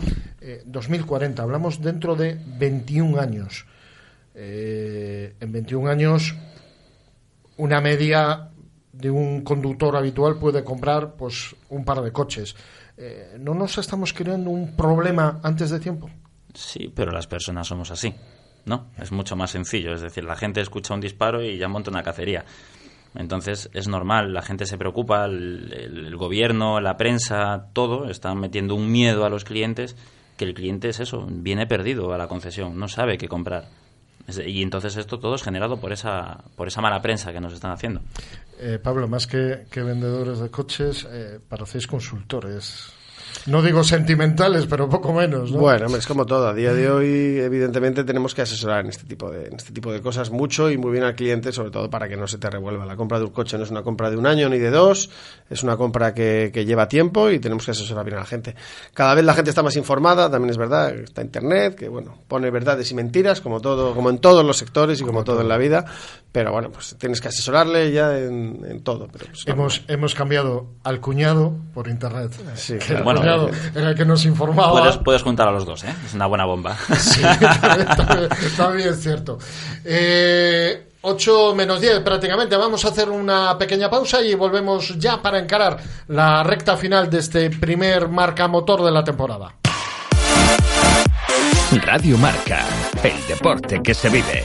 2040, 0.66 1.40
eh, 1.40 1.44
hablamos 1.44 1.80
dentro 1.80 2.14
de 2.14 2.38
21 2.58 3.20
años. 3.20 3.66
Eh, 4.34 5.36
en 5.40 5.52
21 5.52 5.88
años, 5.88 6.34
una 7.56 7.80
media 7.80 8.50
de 8.92 9.10
un 9.10 9.42
conductor 9.42 9.96
habitual 9.96 10.38
puede 10.38 10.64
comprar 10.64 11.14
pues 11.16 11.54
un 11.70 11.84
par 11.84 12.00
de 12.00 12.12
coches. 12.12 12.56
¿No 13.40 13.54
nos 13.54 13.76
estamos 13.78 14.12
creando 14.12 14.50
un 14.50 14.76
problema 14.76 15.40
antes 15.42 15.70
de 15.70 15.80
tiempo? 15.80 16.08
Sí, 16.54 16.92
pero 16.94 17.10
las 17.10 17.26
personas 17.26 17.66
somos 17.66 17.90
así. 17.90 18.14
No, 18.66 18.86
es 18.98 19.12
mucho 19.12 19.36
más 19.36 19.50
sencillo. 19.50 19.92
Es 19.94 20.00
decir, 20.00 20.24
la 20.24 20.36
gente 20.36 20.60
escucha 20.60 20.94
un 20.94 21.00
disparo 21.00 21.42
y 21.42 21.58
ya 21.58 21.68
monta 21.68 21.90
una 21.90 22.02
cacería. 22.02 22.44
Entonces 23.14 23.70
es 23.72 23.86
normal, 23.86 24.32
la 24.32 24.42
gente 24.42 24.66
se 24.66 24.76
preocupa, 24.76 25.26
el, 25.26 26.16
gobierno, 26.16 26.80
la 26.80 26.96
prensa, 26.96 27.68
todo 27.72 28.10
están 28.10 28.40
metiendo 28.40 28.74
un 28.74 28.90
miedo 28.90 29.24
a 29.24 29.30
los 29.30 29.44
clientes 29.44 29.96
que 30.36 30.44
el 30.44 30.54
cliente 30.54 30.88
es 30.88 30.98
eso, 30.98 31.24
viene 31.30 31.68
perdido 31.68 32.12
a 32.12 32.18
la 32.18 32.26
concesión, 32.26 32.76
no 32.76 32.88
sabe 32.88 33.16
qué 33.16 33.28
comprar. 33.28 33.66
Y 34.46 34.62
entonces 34.62 34.96
esto 34.96 35.18
todo 35.18 35.34
es 35.34 35.42
generado 35.42 35.78
por 35.78 35.92
esa, 35.92 36.44
por 36.56 36.68
esa 36.68 36.80
mala 36.80 37.02
prensa 37.02 37.32
que 37.32 37.40
nos 37.40 37.52
están 37.52 37.72
haciendo. 37.72 38.00
Eh, 38.58 38.78
Pablo, 38.82 39.06
más 39.06 39.26
que, 39.26 39.66
vendedores 39.74 40.38
de 40.38 40.50
coches, 40.50 41.06
eh, 41.10 41.38
parecéis 41.46 41.86
consultores 41.86 42.92
no 43.46 43.62
digo 43.62 43.84
sentimentales, 43.84 44.66
pero 44.66 44.88
poco 44.88 45.12
menos. 45.12 45.52
¿no? 45.52 45.58
Bueno, 45.58 45.86
es 45.96 46.06
como 46.06 46.26
todo. 46.26 46.48
A 46.48 46.54
día 46.54 46.72
de 46.72 46.90
hoy, 46.90 47.38
evidentemente, 47.38 48.04
tenemos 48.04 48.34
que 48.34 48.42
asesorar 48.42 48.80
en 48.84 48.90
este 48.90 49.04
tipo 49.04 49.30
de, 49.30 49.46
en 49.48 49.54
este 49.56 49.72
tipo 49.72 49.92
de 49.92 50.00
cosas 50.00 50.30
mucho 50.30 50.70
y 50.70 50.78
muy 50.78 50.92
bien 50.92 51.04
al 51.04 51.14
cliente, 51.14 51.52
sobre 51.52 51.70
todo 51.70 51.90
para 51.90 52.08
que 52.08 52.16
no 52.16 52.26
se 52.26 52.38
te 52.38 52.48
revuelva. 52.48 52.86
La 52.86 52.96
compra 52.96 53.18
de 53.18 53.24
un 53.24 53.30
coche 53.30 53.58
no 53.58 53.64
es 53.64 53.70
una 53.70 53.82
compra 53.82 54.10
de 54.10 54.16
un 54.16 54.26
año 54.26 54.48
ni 54.48 54.58
de 54.58 54.70
dos, 54.70 55.10
es 55.50 55.62
una 55.62 55.76
compra 55.76 56.14
que, 56.14 56.50
que 56.52 56.64
lleva 56.64 56.88
tiempo 56.88 57.30
y 57.30 57.38
tenemos 57.38 57.64
que 57.64 57.72
asesorar 57.72 58.04
bien 58.04 58.16
a 58.16 58.20
la 58.20 58.26
gente. 58.26 58.54
Cada 58.92 59.14
vez 59.14 59.24
la 59.24 59.34
gente 59.34 59.50
está 59.50 59.62
más 59.62 59.76
informada, 59.76 60.30
también 60.30 60.50
es 60.50 60.56
verdad, 60.56 60.94
está 60.94 61.22
Internet, 61.22 61.74
que 61.74 61.88
bueno, 61.88 62.18
pone 62.28 62.50
verdades 62.50 62.90
y 62.90 62.94
mentiras, 62.94 63.40
como 63.40 63.60
todo, 63.60 63.94
como 63.94 64.10
en 64.10 64.18
todos 64.18 64.44
los 64.44 64.56
sectores 64.56 65.00
y 65.00 65.04
como, 65.04 65.24
todo, 65.24 65.40
en 65.40 65.48
la 65.48 65.58
vida, 65.58 65.84
pero 66.34 66.50
bueno, 66.50 66.68
pues 66.72 66.96
tienes 66.98 67.20
que 67.20 67.28
asesorarle 67.28 67.92
ya 67.92 68.18
en, 68.18 68.66
en 68.68 68.82
todo. 68.82 69.06
Pero 69.12 69.26
pues, 69.26 69.44
hemos, 69.46 69.82
hemos 69.86 70.16
cambiado 70.16 70.66
al 70.82 71.00
cuñado 71.00 71.54
por 71.72 71.86
Internet. 71.86 72.32
Sí, 72.56 72.76
Que 72.84 72.94
el 72.94 73.04
Bueno, 73.04 73.20
cuñado 73.20 73.50
era 73.72 73.90
el 73.90 73.94
que 73.94 74.04
nos 74.04 74.24
informaba. 74.24 74.72
Puedes, 74.72 74.96
puedes 74.96 75.22
juntar 75.22 75.46
a 75.46 75.52
los 75.52 75.64
dos, 75.64 75.84
¿eh? 75.84 75.94
Es 76.04 76.12
una 76.12 76.26
buena 76.26 76.44
bomba. 76.44 76.76
Sí, 76.98 77.22
también, 77.22 77.86
también- 77.96 78.28
también 78.56 78.88
es 78.88 79.00
cierto. 79.00 79.38
Eh, 79.84 80.88
8 81.02 81.54
menos 81.54 81.80
10 81.80 82.00
prácticamente. 82.00 82.56
Vamos 82.56 82.84
a 82.84 82.88
hacer 82.88 83.10
una 83.10 83.56
pequeña 83.56 83.88
pausa 83.88 84.20
y 84.20 84.34
volvemos 84.34 84.98
ya 84.98 85.22
para 85.22 85.38
encarar 85.38 85.78
la 86.08 86.42
recta 86.42 86.76
final 86.76 87.08
de 87.08 87.20
este 87.20 87.48
primer 87.50 88.08
marca 88.08 88.48
motor 88.48 88.82
de 88.82 88.90
la 88.90 89.04
temporada. 89.04 89.54
Radio 91.86 92.18
Marca, 92.18 92.64
el 93.04 93.24
deporte 93.28 93.80
que 93.84 93.94
se 93.94 94.08
vive. 94.08 94.44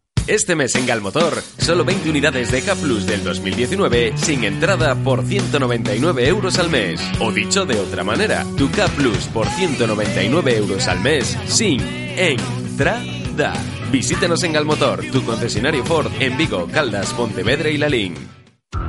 Este 0.27 0.55
mes 0.55 0.75
en 0.75 0.85
Galmotor, 0.85 1.41
solo 1.57 1.83
20 1.83 2.09
unidades 2.09 2.51
de 2.51 2.61
K 2.61 2.75
Plus 2.75 3.05
del 3.05 3.23
2019 3.23 4.13
sin 4.15 4.43
entrada 4.43 4.95
por 4.95 5.25
199 5.25 6.27
euros 6.27 6.59
al 6.59 6.69
mes. 6.69 7.01
O 7.19 7.31
dicho 7.31 7.65
de 7.65 7.79
otra 7.79 8.03
manera, 8.03 8.45
tu 8.57 8.69
K 8.69 8.87
Plus 8.89 9.25
por 9.33 9.47
199 9.47 10.57
euros 10.57 10.87
al 10.87 10.99
mes 11.01 11.37
sin 11.47 11.81
entrada. 12.17 13.53
Visítanos 13.91 14.43
en 14.43 14.53
Galmotor, 14.53 15.03
tu 15.11 15.23
concesionario 15.25 15.83
Ford 15.83 16.11
en 16.19 16.37
Vigo, 16.37 16.67
Caldas, 16.71 17.11
Pontevedra 17.13 17.69
y 17.69 17.77
Lalín. 17.77 18.40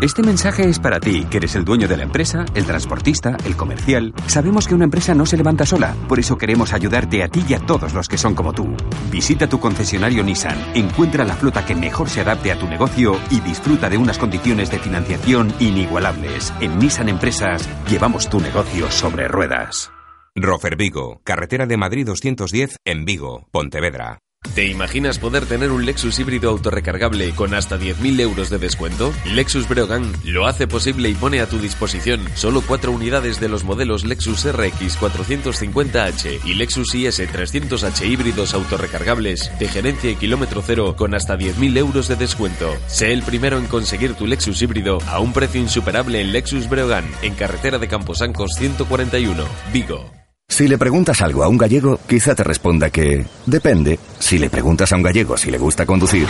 Este 0.02 0.22
mensaje 0.22 0.68
es 0.68 0.80
para 0.80 0.98
ti, 0.98 1.26
que 1.30 1.36
eres 1.36 1.54
el 1.54 1.64
dueño 1.64 1.86
de 1.86 1.96
la 1.96 2.02
empresa, 2.02 2.44
el 2.54 2.64
transportista, 2.66 3.36
el 3.44 3.56
comercial. 3.56 4.12
Sabemos 4.26 4.66
que 4.66 4.74
una 4.74 4.82
empresa 4.82 5.14
no 5.14 5.26
se 5.26 5.36
levanta 5.36 5.64
sola, 5.64 5.94
por 6.08 6.18
eso 6.18 6.36
queremos 6.36 6.72
ayudarte 6.72 7.22
a 7.22 7.28
ti 7.28 7.44
y 7.48 7.54
a 7.54 7.60
todos 7.60 7.94
los 7.94 8.08
que 8.08 8.18
son 8.18 8.34
como 8.34 8.52
tú. 8.52 8.76
Visita 9.12 9.48
tu 9.48 9.60
concesionario 9.60 10.24
Nissan, 10.24 10.58
encuentra 10.74 11.24
la 11.24 11.34
flota 11.34 11.64
que 11.64 11.76
mejor 11.76 12.08
se 12.08 12.20
adapte 12.20 12.50
a 12.50 12.58
tu 12.58 12.66
negocio 12.66 13.16
y 13.30 13.38
disfruta 13.40 13.88
de 13.88 13.96
unas 13.96 14.18
condiciones 14.18 14.72
de 14.72 14.80
financiación 14.80 15.54
inigualables. 15.60 16.52
En 16.60 16.80
Nissan 16.80 17.08
Empresas 17.08 17.68
llevamos 17.88 18.28
tu 18.28 18.40
negocio 18.40 18.90
sobre 18.90 19.28
ruedas. 19.28 19.92
Rofer 20.34 20.76
Vigo, 20.76 21.20
carretera 21.22 21.66
de 21.66 21.76
Madrid 21.76 22.06
210 22.06 22.76
en 22.84 23.04
Vigo, 23.04 23.46
Pontevedra. 23.52 24.18
¿Te 24.54 24.66
imaginas 24.66 25.18
poder 25.18 25.46
tener 25.46 25.72
un 25.72 25.86
Lexus 25.86 26.18
híbrido 26.18 26.50
autorrecargable 26.50 27.30
con 27.34 27.54
hasta 27.54 27.78
10.000 27.78 28.20
euros 28.20 28.50
de 28.50 28.58
descuento? 28.58 29.10
Lexus 29.24 29.66
Breogán 29.66 30.12
lo 30.24 30.46
hace 30.46 30.68
posible 30.68 31.08
y 31.08 31.14
pone 31.14 31.40
a 31.40 31.48
tu 31.48 31.58
disposición 31.58 32.20
solo 32.34 32.60
cuatro 32.60 32.92
unidades 32.92 33.40
de 33.40 33.48
los 33.48 33.64
modelos 33.64 34.04
Lexus 34.04 34.44
RX 34.44 35.00
450H 35.00 36.40
y 36.44 36.52
Lexus 36.52 36.94
IS 36.94 37.20
300H 37.20 38.06
híbridos 38.06 38.52
autorrecargables 38.52 39.50
de 39.58 39.68
gerencia 39.68 40.10
y 40.10 40.16
kilómetro 40.16 40.62
cero 40.62 40.96
con 40.98 41.14
hasta 41.14 41.38
10.000 41.38 41.78
euros 41.78 42.08
de 42.08 42.16
descuento. 42.16 42.76
Sé 42.88 43.14
el 43.14 43.22
primero 43.22 43.56
en 43.56 43.66
conseguir 43.66 44.12
tu 44.16 44.26
Lexus 44.26 44.60
híbrido 44.60 44.98
a 45.06 45.18
un 45.20 45.32
precio 45.32 45.62
insuperable 45.62 46.20
en 46.20 46.32
Lexus 46.32 46.68
Breogán, 46.68 47.10
en 47.22 47.34
carretera 47.34 47.78
de 47.78 47.88
Camposancos 47.88 48.50
141, 48.58 49.46
Vigo. 49.72 50.21
Si 50.52 50.68
le 50.68 50.76
preguntas 50.76 51.22
algo 51.22 51.42
a 51.42 51.48
un 51.48 51.56
gallego, 51.56 51.98
quizá 52.06 52.34
te 52.34 52.44
responda 52.44 52.90
que 52.90 53.24
depende. 53.46 53.98
Si 54.18 54.36
le 54.36 54.50
preguntas 54.50 54.92
a 54.92 54.96
un 54.96 55.02
gallego 55.02 55.34
si 55.38 55.50
le 55.50 55.56
gusta 55.56 55.86
conducir, 55.86 56.26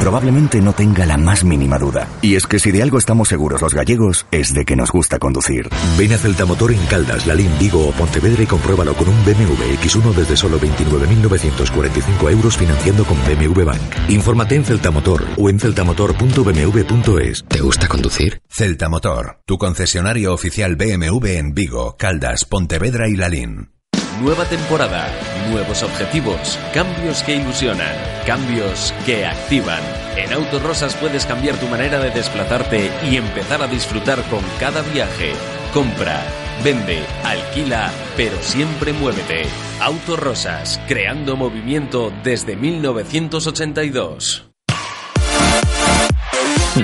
probablemente 0.00 0.60
no 0.60 0.72
tenga 0.72 1.06
la 1.06 1.16
más 1.16 1.44
mínima 1.44 1.78
duda. 1.78 2.08
Y 2.22 2.34
es 2.34 2.46
que 2.46 2.58
si 2.58 2.72
de 2.72 2.82
algo 2.82 2.98
estamos 2.98 3.28
seguros 3.28 3.60
los 3.60 3.74
gallegos, 3.74 4.26
es 4.30 4.54
de 4.54 4.64
que 4.64 4.74
nos 4.74 4.90
gusta 4.90 5.18
conducir. 5.18 5.68
Ven 5.98 6.12
a 6.12 6.18
Celtamotor 6.18 6.72
en 6.72 6.84
Caldas, 6.86 7.26
Lalín, 7.26 7.52
Vigo 7.58 7.86
o 7.86 7.92
Pontevedra 7.92 8.42
y 8.42 8.46
compruébalo 8.46 8.94
con 8.94 9.08
un 9.08 9.24
BMW 9.24 9.74
X1 9.80 10.14
desde 10.14 10.36
solo 10.36 10.58
29.945 10.58 12.30
euros 12.30 12.56
financiando 12.56 13.04
con 13.04 13.18
BMW 13.18 13.64
Bank. 13.64 14.08
Infórmate 14.08 14.56
en 14.56 14.64
Celtamotor 14.64 15.26
o 15.36 15.50
en 15.50 15.60
celtamotor.bmw.es. 15.60 17.44
¿Te 17.46 17.60
gusta 17.60 17.86
conducir? 17.86 18.40
Celta 18.48 18.88
Motor, 18.88 19.40
tu 19.44 19.58
concesionario 19.58 20.32
oficial 20.32 20.76
BMW 20.76 21.26
en 21.36 21.54
Vigo, 21.54 21.96
Caldas, 21.98 22.44
Pontevedra 22.44 23.08
y 23.08 23.16
Lalín. 23.16 23.79
Nueva 24.20 24.44
temporada, 24.44 25.08
nuevos 25.50 25.82
objetivos, 25.82 26.58
cambios 26.74 27.22
que 27.22 27.36
ilusionan, 27.36 27.94
cambios 28.26 28.92
que 29.06 29.24
activan. 29.24 29.80
En 30.14 30.30
Autos 30.34 30.62
Rosas 30.62 30.94
puedes 30.96 31.24
cambiar 31.24 31.56
tu 31.56 31.66
manera 31.68 31.98
de 31.98 32.10
desplazarte 32.10 32.90
y 33.10 33.16
empezar 33.16 33.62
a 33.62 33.66
disfrutar 33.66 34.22
con 34.24 34.40
cada 34.58 34.82
viaje. 34.82 35.32
Compra, 35.72 36.22
vende, 36.62 37.02
alquila, 37.24 37.90
pero 38.14 38.36
siempre 38.42 38.92
muévete. 38.92 39.44
Autos 39.80 40.18
Rosas, 40.18 40.78
creando 40.86 41.34
movimiento 41.34 42.12
desde 42.22 42.56
1982. 42.56 44.50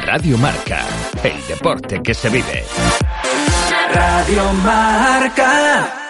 Radio 0.06 0.38
Marca, 0.38 0.80
el 1.22 1.46
deporte 1.46 2.00
que 2.02 2.14
se 2.14 2.30
vive. 2.30 2.64
Radio 3.92 4.52
Marca. 4.54 6.05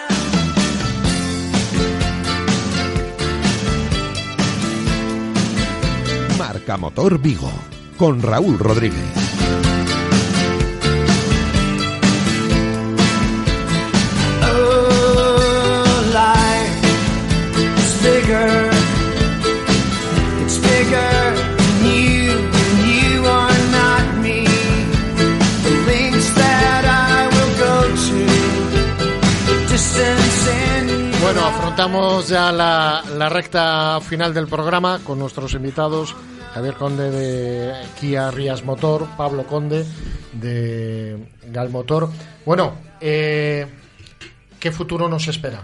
Go 27.57 27.81
to, 27.95 28.25
the 29.47 29.55
distance 29.71 30.49
and 30.49 31.21
Bueno, 31.21 31.45
afrontamos 31.45 32.27
ya 32.27 32.51
la, 32.51 33.03
la 33.17 33.29
recta 33.29 33.99
final 34.01 34.33
del 34.33 34.47
programa 34.47 34.99
con 35.03 35.17
nuestros 35.19 35.53
invitados. 35.53 36.15
Javier 36.57 36.73
Conde 36.73 37.11
de 37.11 37.71
Kia 37.99 38.31
Rías 38.31 38.63
Motor, 38.65 39.05
Pablo 39.15 39.43
Conde 39.45 39.85
de 40.33 41.15
Gal 41.51 41.69
Motor. 41.69 42.09
Bueno, 42.47 42.73
eh, 42.99 43.67
¿qué 44.59 44.71
futuro 44.71 45.07
nos 45.07 45.27
espera? 45.27 45.61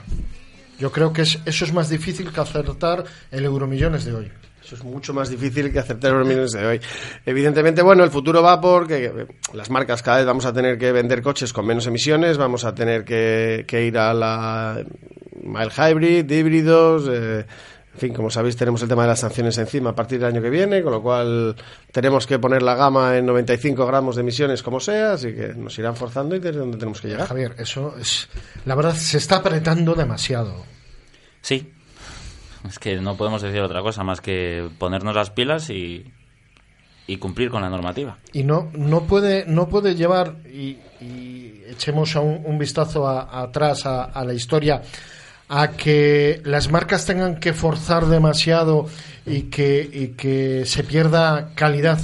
Yo 0.77 0.91
creo 0.91 1.11
que 1.11 1.23
es- 1.23 1.39
eso 1.47 1.65
es 1.65 1.73
más 1.73 1.89
difícil 1.89 2.31
que 2.31 2.39
acertar 2.39 3.05
el 3.31 3.43
Euromillones 3.43 4.05
de 4.05 4.13
hoy. 4.13 4.31
Eso 4.63 4.75
es 4.75 4.83
mucho 4.83 5.15
más 5.15 5.29
difícil 5.29 5.71
que 5.73 5.79
aceptar 5.79 6.11
los 6.11 6.27
millones 6.27 6.51
de 6.51 6.63
hoy. 6.63 6.79
Evidentemente, 7.25 7.81
bueno, 7.81 8.03
el 8.03 8.11
futuro 8.11 8.43
va 8.43 8.61
porque 8.61 9.05
eh, 9.05 9.25
las 9.53 9.71
marcas 9.71 10.03
cada 10.03 10.17
vez 10.17 10.27
vamos 10.27 10.45
a 10.45 10.53
tener 10.53 10.77
que 10.77 10.91
vender 10.91 11.23
coches 11.23 11.51
con 11.51 11.65
menos 11.65 11.87
emisiones, 11.87 12.37
vamos 12.37 12.65
a 12.65 12.75
tener 12.75 13.03
que, 13.03 13.65
ir 13.83 13.97
a 13.97 14.13
la 14.13 14.77
mild 15.41 15.71
hybrid, 15.75 16.29
híbridos. 16.29 17.09
eh, 17.11 17.45
en 17.93 17.99
fin, 17.99 18.13
como 18.13 18.29
sabéis, 18.31 18.55
tenemos 18.55 18.81
el 18.81 18.87
tema 18.89 19.03
de 19.03 19.09
las 19.09 19.19
sanciones 19.19 19.57
encima 19.59 19.91
a 19.91 19.95
partir 19.95 20.19
del 20.19 20.29
año 20.29 20.41
que 20.41 20.49
viene, 20.49 20.81
con 20.81 20.91
lo 20.93 21.01
cual 21.03 21.55
tenemos 21.91 22.25
que 22.25 22.39
poner 22.39 22.63
la 22.63 22.73
gama 22.75 23.15
en 23.17 23.25
95 23.27 23.85
gramos 23.85 24.15
de 24.15 24.21
emisiones 24.21 24.63
como 24.63 24.79
sea, 24.79 25.13
así 25.13 25.33
que 25.33 25.53
nos 25.55 25.77
irán 25.77 25.95
forzando 25.95 26.35
y 26.35 26.39
desde 26.39 26.59
donde 26.59 26.77
tenemos 26.77 26.99
que 27.01 27.09
llegar. 27.09 27.27
Javier, 27.27 27.55
eso 27.59 27.95
es. 27.99 28.27
La 28.65 28.73
verdad, 28.75 28.95
se 28.95 29.17
está 29.17 29.37
apretando 29.37 29.93
demasiado. 29.93 30.65
Sí. 31.41 31.71
Es 32.67 32.79
que 32.79 32.95
no 32.99 33.15
podemos 33.17 33.41
decir 33.41 33.61
otra 33.61 33.81
cosa 33.81 34.03
más 34.03 34.21
que 34.21 34.69
ponernos 34.79 35.13
las 35.15 35.29
pilas 35.29 35.69
y, 35.69 36.11
y 37.05 37.17
cumplir 37.17 37.49
con 37.51 37.61
la 37.61 37.69
normativa. 37.69 38.17
y 38.31 38.43
no 38.43 38.71
no 38.73 39.01
puede 39.03 39.45
no 39.45 39.67
puede 39.67 39.95
llevar 39.95 40.37
y, 40.45 40.77
y 41.01 41.61
echemos 41.67 42.15
a 42.15 42.21
un, 42.21 42.41
un 42.45 42.57
vistazo 42.57 43.05
a- 43.07 43.41
atrás 43.41 43.85
a, 43.85 44.05
a 44.05 44.23
la 44.23 44.33
historia 44.33 44.81
a 45.55 45.73
que 45.73 46.41
las 46.45 46.71
marcas 46.71 47.05
tengan 47.05 47.39
que 47.39 47.53
forzar 47.53 48.07
demasiado 48.07 48.87
y 49.23 49.43
que, 49.43 49.87
y 49.91 50.07
que 50.09 50.65
se 50.65 50.83
pierda 50.83 51.51
calidad? 51.53 51.99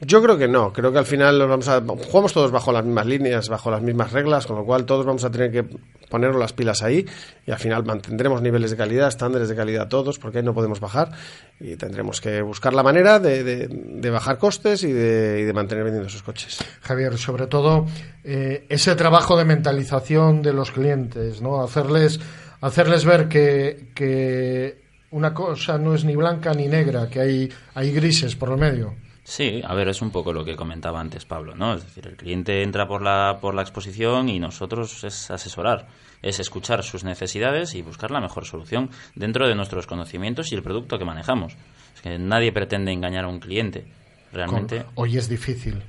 Yo 0.00 0.22
creo 0.22 0.36
que 0.36 0.48
no, 0.48 0.72
creo 0.72 0.92
que 0.92 0.98
al 0.98 1.06
final 1.06 1.38
nos 1.38 1.48
vamos 1.48 1.68
a, 1.68 1.80
jugamos 1.80 2.32
todos 2.32 2.50
bajo 2.50 2.72
las 2.72 2.84
mismas 2.84 3.06
líneas, 3.06 3.48
bajo 3.48 3.70
las 3.70 3.80
mismas 3.80 4.12
reglas, 4.12 4.46
con 4.46 4.56
lo 4.56 4.64
cual 4.64 4.84
todos 4.84 5.06
vamos 5.06 5.24
a 5.24 5.30
tener 5.30 5.52
que 5.52 5.64
ponernos 6.10 6.38
las 6.38 6.52
pilas 6.52 6.82
ahí 6.82 7.06
y 7.46 7.50
al 7.52 7.58
final 7.58 7.84
mantendremos 7.84 8.42
niveles 8.42 8.72
de 8.72 8.76
calidad, 8.76 9.08
estándares 9.08 9.48
de 9.48 9.56
calidad 9.56 9.88
todos, 9.88 10.18
porque 10.18 10.38
ahí 10.38 10.44
no 10.44 10.52
podemos 10.52 10.80
bajar 10.80 11.12
y 11.60 11.76
tendremos 11.76 12.20
que 12.20 12.42
buscar 12.42 12.74
la 12.74 12.82
manera 12.82 13.20
de 13.20 14.10
bajar 14.10 14.38
costes 14.38 14.82
y 14.82 14.92
de, 14.92 15.40
y 15.40 15.44
de 15.44 15.52
mantener 15.52 15.84
vendiendo 15.84 16.08
esos 16.08 16.22
coches. 16.22 16.58
Javier, 16.82 17.16
sobre 17.16 17.46
todo 17.46 17.86
eh, 18.24 18.66
ese 18.68 18.94
trabajo 18.96 19.36
de 19.36 19.44
mentalización 19.44 20.42
de 20.42 20.52
los 20.52 20.70
clientes, 20.70 21.40
¿no? 21.40 21.62
Hacerles, 21.62 22.20
hacerles 22.60 23.04
ver 23.04 23.28
que, 23.28 23.90
que 23.94 24.82
una 25.10 25.32
cosa 25.34 25.78
no 25.78 25.94
es 25.94 26.04
ni 26.04 26.16
blanca 26.16 26.52
ni 26.52 26.68
negra, 26.68 27.08
que 27.08 27.20
hay, 27.20 27.52
hay 27.74 27.92
grises 27.92 28.36
por 28.36 28.50
el 28.50 28.58
medio. 28.58 28.94
Sí, 29.24 29.62
a 29.64 29.74
ver, 29.74 29.88
es 29.88 30.02
un 30.02 30.10
poco 30.10 30.34
lo 30.34 30.44
que 30.44 30.54
comentaba 30.54 31.00
antes 31.00 31.24
Pablo, 31.24 31.54
¿no? 31.56 31.74
Es 31.74 31.82
decir, 31.82 32.06
el 32.06 32.16
cliente 32.16 32.62
entra 32.62 32.86
por 32.86 33.00
la, 33.00 33.38
por 33.40 33.54
la 33.54 33.62
exposición 33.62 34.28
y 34.28 34.38
nosotros 34.38 35.02
es 35.02 35.30
asesorar, 35.30 35.88
es 36.20 36.40
escuchar 36.40 36.84
sus 36.84 37.04
necesidades 37.04 37.74
y 37.74 37.80
buscar 37.80 38.10
la 38.10 38.20
mejor 38.20 38.44
solución 38.44 38.90
dentro 39.14 39.48
de 39.48 39.54
nuestros 39.54 39.86
conocimientos 39.86 40.52
y 40.52 40.54
el 40.54 40.62
producto 40.62 40.98
que 40.98 41.06
manejamos. 41.06 41.56
Es 41.94 42.02
que 42.02 42.18
nadie 42.18 42.52
pretende 42.52 42.92
engañar 42.92 43.24
a 43.24 43.28
un 43.28 43.40
cliente. 43.40 43.86
Realmente. 44.30 44.84
Hoy 44.94 45.16
es 45.16 45.28
difícil. 45.28 45.82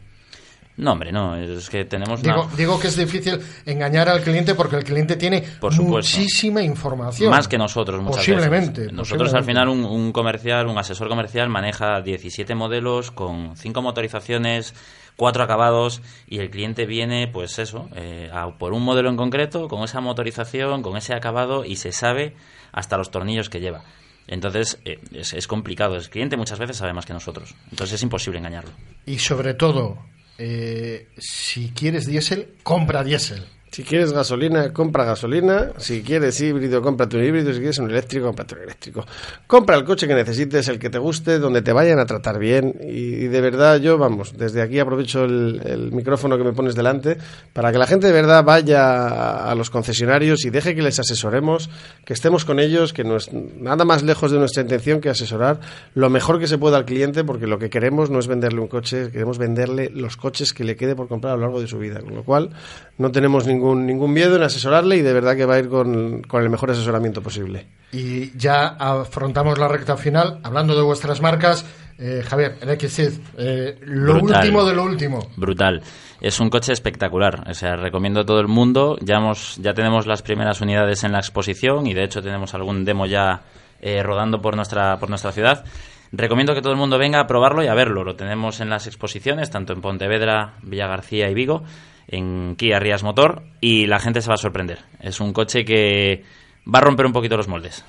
No, 0.77 0.91
hombre, 0.91 1.11
no, 1.11 1.38
es 1.38 1.69
que 1.69 1.85
tenemos 1.85 2.21
Digo, 2.21 2.43
una... 2.47 2.55
digo 2.55 2.77
que 2.79 2.88
es 2.88 2.97
difícil 2.97 3.39
engañar 3.65 4.09
al 4.09 4.21
cliente 4.21 4.55
porque 4.55 4.75
el 4.75 4.83
cliente 4.83 5.15
tiene 5.15 5.41
Por 5.41 5.73
supuesto. 5.73 6.17
muchísima 6.17 6.61
información. 6.61 7.29
Más 7.29 7.47
que 7.47 7.57
nosotros, 7.57 8.01
muchas 8.01 8.17
Posiblemente. 8.17 8.81
veces. 8.81 8.93
Nosotros 8.93 9.33
al 9.33 9.45
final, 9.45 9.69
un, 9.69 9.85
un 9.85 10.11
comercial, 10.11 10.67
un 10.67 10.77
asesor 10.77 11.07
comercial 11.07 11.47
maneja 11.47 12.01
17 12.01 12.55
modelos 12.55 13.11
con 13.11 13.55
5 13.55 13.81
motorizaciones, 13.81 14.73
4 15.15 15.43
acabados 15.43 16.01
y 16.27 16.39
el 16.39 16.49
cliente 16.49 16.85
viene, 16.85 17.29
pues 17.29 17.57
eso, 17.57 17.88
eh, 17.95 18.29
a 18.33 18.57
por 18.57 18.73
un 18.73 18.83
modelo 18.83 19.09
en 19.09 19.15
concreto, 19.15 19.69
con 19.69 19.81
esa 19.85 20.01
motorización, 20.01 20.81
con 20.81 20.97
ese 20.97 21.13
acabado 21.13 21.63
y 21.63 21.77
se 21.77 21.93
sabe 21.93 22.35
hasta 22.73 22.97
los 22.97 23.11
tornillos 23.11 23.49
que 23.49 23.61
lleva. 23.61 23.85
Entonces 24.27 24.79
eh, 24.83 24.99
es, 25.13 25.33
es 25.33 25.47
complicado. 25.47 25.95
El 25.95 26.09
cliente 26.09 26.35
muchas 26.35 26.59
veces 26.59 26.75
sabe 26.75 26.91
más 26.91 27.05
que 27.05 27.13
nosotros. 27.13 27.55
Entonces 27.71 27.93
es 27.93 28.03
imposible 28.03 28.39
engañarlo. 28.39 28.71
Y 29.05 29.19
sobre 29.19 29.53
todo, 29.53 29.99
eh, 30.38 31.08
si 31.17 31.69
quieres 31.69 32.08
diésel, 32.08 32.48
compra 32.63 33.04
diésel. 33.04 33.43
Si 33.75 33.83
quieres 33.83 34.13
gasolina, 34.13 34.71
compra 34.71 35.03
gasolina. 35.03 35.73
Si 35.75 36.01
quieres 36.01 36.39
híbrido, 36.39 36.81
cómprate 36.81 37.17
un 37.17 37.25
híbrido. 37.25 37.51
Si 37.51 37.57
quieres 37.57 37.77
un 37.79 37.89
eléctrico, 37.89 38.27
cómprate 38.27 38.55
un 38.55 38.61
eléctrico. 38.61 39.05
Compra 39.47 39.75
el 39.75 39.83
coche 39.83 40.07
que 40.07 40.15
necesites, 40.15 40.69
el 40.69 40.79
que 40.79 40.89
te 40.89 40.97
guste, 40.97 41.39
donde 41.39 41.61
te 41.61 41.73
vayan 41.73 41.99
a 41.99 42.05
tratar 42.05 42.39
bien. 42.39 42.73
Y, 42.88 43.27
de 43.27 43.41
verdad, 43.41 43.81
yo, 43.81 43.97
vamos, 43.97 44.38
desde 44.38 44.61
aquí 44.61 44.79
aprovecho 44.79 45.25
el, 45.25 45.61
el 45.65 45.91
micrófono 45.91 46.38
que 46.38 46.45
me 46.45 46.53
pones 46.53 46.73
delante 46.73 47.17
para 47.51 47.73
que 47.73 47.77
la 47.77 47.85
gente 47.85 48.07
de 48.07 48.13
verdad 48.13 48.45
vaya 48.45 49.09
a, 49.09 49.51
a 49.51 49.55
los 49.55 49.69
concesionarios 49.69 50.45
y 50.45 50.51
deje 50.51 50.73
que 50.73 50.81
les 50.81 50.97
asesoremos, 50.97 51.69
que 52.05 52.13
estemos 52.13 52.45
con 52.45 52.61
ellos, 52.61 52.93
que 52.93 53.03
no 53.03 53.17
es 53.17 53.33
nada 53.33 53.83
más 53.83 54.03
lejos 54.03 54.31
de 54.31 54.39
nuestra 54.39 54.61
intención 54.61 55.01
que 55.01 55.09
asesorar 55.09 55.59
lo 55.95 56.09
mejor 56.09 56.39
que 56.39 56.47
se 56.47 56.57
pueda 56.57 56.77
al 56.77 56.85
cliente, 56.85 57.25
porque 57.25 57.45
lo 57.45 57.59
que 57.59 57.69
queremos 57.69 58.09
no 58.09 58.19
es 58.19 58.27
venderle 58.27 58.61
un 58.61 58.69
coche, 58.69 59.11
queremos 59.11 59.38
venderle 59.38 59.89
los 59.93 60.15
coches 60.15 60.53
que 60.53 60.63
le 60.63 60.77
quede 60.77 60.95
por 60.95 61.09
comprar 61.09 61.33
a 61.33 61.35
lo 61.35 61.41
largo 61.41 61.59
de 61.59 61.67
su 61.67 61.77
vida. 61.77 61.99
Con 61.99 62.15
lo 62.15 62.23
cual, 62.23 62.51
no 62.97 63.11
tenemos 63.11 63.45
ningún, 63.45 63.64
ningún 63.73 64.13
miedo 64.13 64.36
en 64.36 64.43
asesorarle 64.43 64.97
y 64.97 65.01
de 65.01 65.13
verdad 65.13 65.36
que 65.36 65.45
va 65.45 65.56
a 65.56 65.60
ir 65.60 65.69
con, 65.69 66.21
con 66.23 66.43
el 66.43 66.49
mejor 66.49 66.71
asesoramiento 66.71 67.21
posible. 67.21 67.65
Y 67.91 68.38
ya 68.38 68.67
afrontamos 68.67 69.58
la 69.58 69.67
recta 69.67 69.95
final, 69.97 70.39
hablando 70.43 70.75
de 70.75 70.82
vuestras 70.84 71.21
marcas. 71.21 71.65
Eh, 71.97 72.21
Javier, 72.28 72.58
el 72.62 72.78
XC, 72.78 73.21
eh, 73.38 73.78
lo 73.84 74.15
Brutal. 74.15 74.41
último 74.43 74.65
de 74.65 74.75
lo 74.75 74.84
último. 74.84 75.28
Brutal. 75.38 75.82
Es 76.19 76.39
un 76.41 76.49
coche 76.49 76.73
espectacular. 76.73 77.45
O 77.49 77.54
sea, 77.54 77.78
recomiendo 77.78 78.19
a 78.19 78.25
todo 78.25 78.41
el 78.41 78.47
mundo. 78.49 78.97
Ya, 79.01 79.15
hemos, 79.15 79.56
ya 79.62 79.73
tenemos 79.73 80.06
las 80.06 80.21
primeras 80.21 80.60
unidades 80.60 81.04
en 81.06 81.13
la 81.13 81.19
exposición 81.19 81.88
y 81.88 81.93
de 81.93 82.04
hecho 82.04 82.21
tenemos 82.21 82.54
algún 82.54 82.84
demo 82.84 83.06
ya 83.06 83.43
eh, 83.80 84.04
rodando 84.04 84.41
por 84.41 84.56
nuestra, 84.58 84.97
por 84.97 85.08
nuestra 85.10 85.32
ciudad. 85.32 85.63
Recomiendo 86.12 86.54
que 86.54 86.62
todo 86.62 86.74
el 86.74 86.80
mundo 86.80 86.98
venga 86.98 87.20
a 87.20 87.28
probarlo 87.28 87.63
y 87.63 87.68
a 87.68 87.74
verlo. 87.74 88.04
Lo 88.04 88.15
tenemos 88.15 88.60
en 88.62 88.70
las 88.70 88.88
exposiciones, 88.88 89.50
tanto 89.50 89.74
en 89.74 89.82
Pontevedra, 89.82 90.56
Villa 90.62 90.88
García 90.88 91.30
y 91.30 91.34
Vigo, 91.34 91.63
en 92.08 92.56
Kia 92.56 92.80
Rías 92.80 93.04
Motor, 93.04 93.44
y 93.62 93.88
la 93.88 94.00
gente 94.00 94.22
se 94.22 94.30
va 94.30 94.36
a 94.36 94.38
sorprender. 94.38 94.80
Es 95.00 95.20
un 95.20 95.34
coche 95.34 95.65
que 95.65 96.24
va 96.68 96.80
a 96.80 96.82
romper 96.82 97.06
un 97.06 97.13
poquito 97.13 97.38
los 97.38 97.48
moldes. 97.48 97.84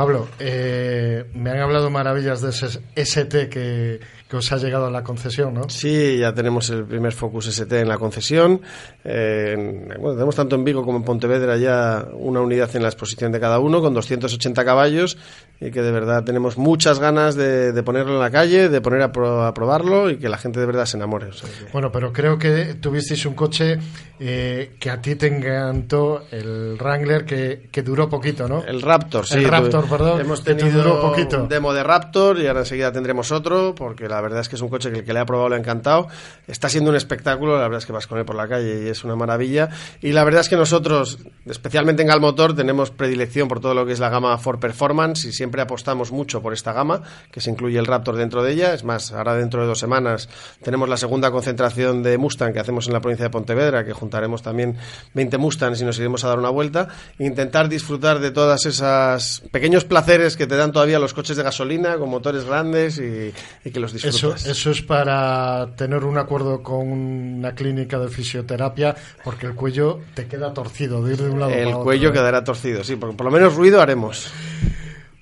Pablo, 0.00 0.28
eh, 0.38 1.26
me 1.34 1.50
han 1.50 1.58
hablado 1.58 1.90
maravillas 1.90 2.40
de 2.40 2.48
ese 2.48 2.80
ST 2.96 3.50
que, 3.50 4.00
que 4.30 4.36
os 4.36 4.50
ha 4.50 4.56
llegado 4.56 4.86
a 4.86 4.90
la 4.90 5.02
concesión, 5.02 5.52
¿no? 5.52 5.68
Sí, 5.68 6.16
ya 6.16 6.32
tenemos 6.32 6.70
el 6.70 6.84
primer 6.86 7.12
Focus 7.12 7.48
ST 7.48 7.80
en 7.80 7.86
la 7.88 7.98
concesión. 7.98 8.62
Eh, 9.04 9.52
en- 9.58 9.88
bueno, 10.00 10.14
tenemos 10.14 10.34
tanto 10.34 10.56
en 10.56 10.64
Vigo 10.64 10.86
como 10.86 10.96
en 10.96 11.04
Pontevedra 11.04 11.58
ya 11.58 12.06
una 12.14 12.40
unidad 12.40 12.74
en 12.76 12.82
la 12.82 12.88
exposición 12.88 13.30
de 13.30 13.40
cada 13.40 13.58
uno 13.58 13.82
con 13.82 13.92
280 13.92 14.64
caballos 14.64 15.18
y 15.60 15.70
que 15.70 15.82
de 15.82 15.90
verdad 15.92 16.24
tenemos 16.24 16.56
muchas 16.56 16.98
ganas 16.98 17.34
de, 17.34 17.72
de 17.72 17.82
ponerlo 17.82 18.14
en 18.14 18.20
la 18.20 18.30
calle, 18.30 18.70
de 18.70 18.80
poner 18.80 19.02
a, 19.02 19.12
pro- 19.12 19.42
a 19.44 19.52
probarlo 19.52 20.08
y 20.08 20.16
que 20.16 20.30
la 20.30 20.38
gente 20.38 20.60
de 20.60 20.64
verdad 20.64 20.86
se 20.86 20.96
enamore. 20.96 21.26
O 21.26 21.32
sea 21.34 21.46
que- 21.50 21.70
Bueno, 21.74 21.92
pero 21.92 22.10
creo 22.10 22.38
que 22.38 22.76
tuvisteis 22.80 23.26
un 23.26 23.34
coche 23.34 23.78
eh, 24.18 24.76
que 24.80 24.88
a 24.90 25.00
ti 25.02 25.16
te 25.16 25.26
encantó, 25.26 26.24
el 26.30 26.76
Wrangler, 26.78 27.24
que, 27.26 27.68
que 27.70 27.82
duró 27.82 28.08
poquito, 28.08 28.48
¿no? 28.48 28.62
El 28.64 28.80
Raptor, 28.80 29.26
sí. 29.26 29.34
El 29.34 29.44
Raptor, 29.44 29.86
perdón. 29.90 30.20
Hemos 30.20 30.42
tenido 30.42 31.02
un 31.38 31.48
demo 31.48 31.74
de 31.74 31.82
Raptor 31.82 32.38
y 32.38 32.46
ahora 32.46 32.60
enseguida 32.60 32.92
tendremos 32.92 33.32
otro, 33.32 33.74
porque 33.74 34.08
la 34.08 34.20
verdad 34.20 34.40
es 34.40 34.48
que 34.48 34.56
es 34.56 34.62
un 34.62 34.68
coche 34.68 34.90
que 34.90 35.00
el 35.00 35.04
que 35.04 35.12
le 35.12 35.20
ha 35.20 35.26
probado 35.26 35.50
le 35.50 35.56
ha 35.56 35.58
encantado. 35.58 36.08
Está 36.46 36.68
siendo 36.68 36.90
un 36.90 36.96
espectáculo, 36.96 37.56
la 37.56 37.64
verdad 37.64 37.78
es 37.78 37.86
que 37.86 37.92
vas 37.92 38.06
con 38.06 38.18
él 38.18 38.24
por 38.24 38.36
la 38.36 38.48
calle 38.48 38.84
y 38.84 38.88
es 38.88 39.04
una 39.04 39.16
maravilla. 39.16 39.68
Y 40.00 40.12
la 40.12 40.24
verdad 40.24 40.40
es 40.40 40.48
que 40.48 40.56
nosotros, 40.56 41.18
especialmente 41.46 42.02
en 42.02 42.08
Galmotor, 42.08 42.54
tenemos 42.54 42.90
predilección 42.90 43.48
por 43.48 43.60
todo 43.60 43.74
lo 43.74 43.84
que 43.84 43.92
es 43.92 44.00
la 44.00 44.08
gama 44.08 44.36
Ford 44.38 44.58
Performance 44.58 45.26
y 45.26 45.32
siempre 45.32 45.60
apostamos 45.60 46.12
mucho 46.12 46.40
por 46.40 46.52
esta 46.52 46.72
gama, 46.72 47.02
que 47.30 47.40
se 47.40 47.50
incluye 47.50 47.78
el 47.78 47.86
Raptor 47.86 48.16
dentro 48.16 48.42
de 48.42 48.52
ella. 48.52 48.72
Es 48.72 48.84
más, 48.84 49.12
ahora 49.12 49.34
dentro 49.34 49.60
de 49.60 49.66
dos 49.66 49.78
semanas 49.78 50.28
tenemos 50.62 50.88
la 50.88 50.96
segunda 50.96 51.30
concentración 51.30 52.02
de 52.02 52.16
Mustang 52.18 52.52
que 52.52 52.60
hacemos 52.60 52.86
en 52.86 52.92
la 52.92 53.00
provincia 53.00 53.24
de 53.24 53.30
Pontevedra, 53.30 53.84
que 53.84 53.92
juntaremos 53.92 54.42
también 54.42 54.76
20 55.14 55.38
Mustangs 55.38 55.80
y 55.80 55.84
nos 55.84 55.98
iremos 55.98 56.24
a 56.24 56.28
dar 56.28 56.38
una 56.38 56.50
vuelta. 56.50 56.88
E 57.18 57.26
intentar 57.26 57.68
disfrutar 57.68 58.20
de 58.20 58.30
todas 58.30 58.66
esas 58.66 59.42
pequeños 59.50 59.79
placeres 59.84 60.36
que 60.36 60.46
te 60.46 60.56
dan 60.56 60.72
todavía 60.72 60.98
los 60.98 61.14
coches 61.14 61.36
de 61.36 61.42
gasolina 61.42 61.96
con 61.96 62.08
motores 62.08 62.44
grandes 62.44 62.98
y, 62.98 63.32
y 63.64 63.70
que 63.70 63.80
los 63.80 63.92
disfrutas. 63.92 64.46
eso 64.46 64.70
es 64.70 64.82
para 64.82 65.74
tener 65.76 66.04
un 66.04 66.18
acuerdo 66.18 66.62
con 66.62 66.88
una 66.90 67.54
clínica 67.54 67.98
de 67.98 68.08
fisioterapia, 68.08 68.96
porque 69.24 69.46
el 69.46 69.54
cuello 69.54 70.00
te 70.14 70.26
queda 70.26 70.52
torcido 70.52 71.02
de 71.02 71.14
ir 71.14 71.18
de 71.18 71.30
un 71.30 71.40
lado 71.40 71.52
El 71.52 71.64
para 71.64 71.76
otro, 71.76 71.84
cuello 71.84 72.08
¿eh? 72.10 72.12
quedará 72.12 72.44
torcido, 72.44 72.84
sí, 72.84 72.96
porque 72.96 73.16
por 73.16 73.26
lo 73.26 73.32
menos 73.32 73.54
ruido 73.54 73.80
haremos. 73.80 74.30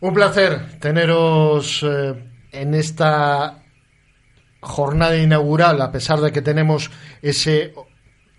Un 0.01 0.15
placer 0.15 0.79
teneros 0.79 1.85
eh, 1.89 2.15
en 2.53 2.75
esta 2.75 3.65
jornada 4.61 5.17
inaugural, 5.17 5.81
a 5.81 5.91
pesar 5.93 6.21
de 6.21 6.33
que 6.33 6.43
tenemos 6.43 6.91
ese 7.23 7.75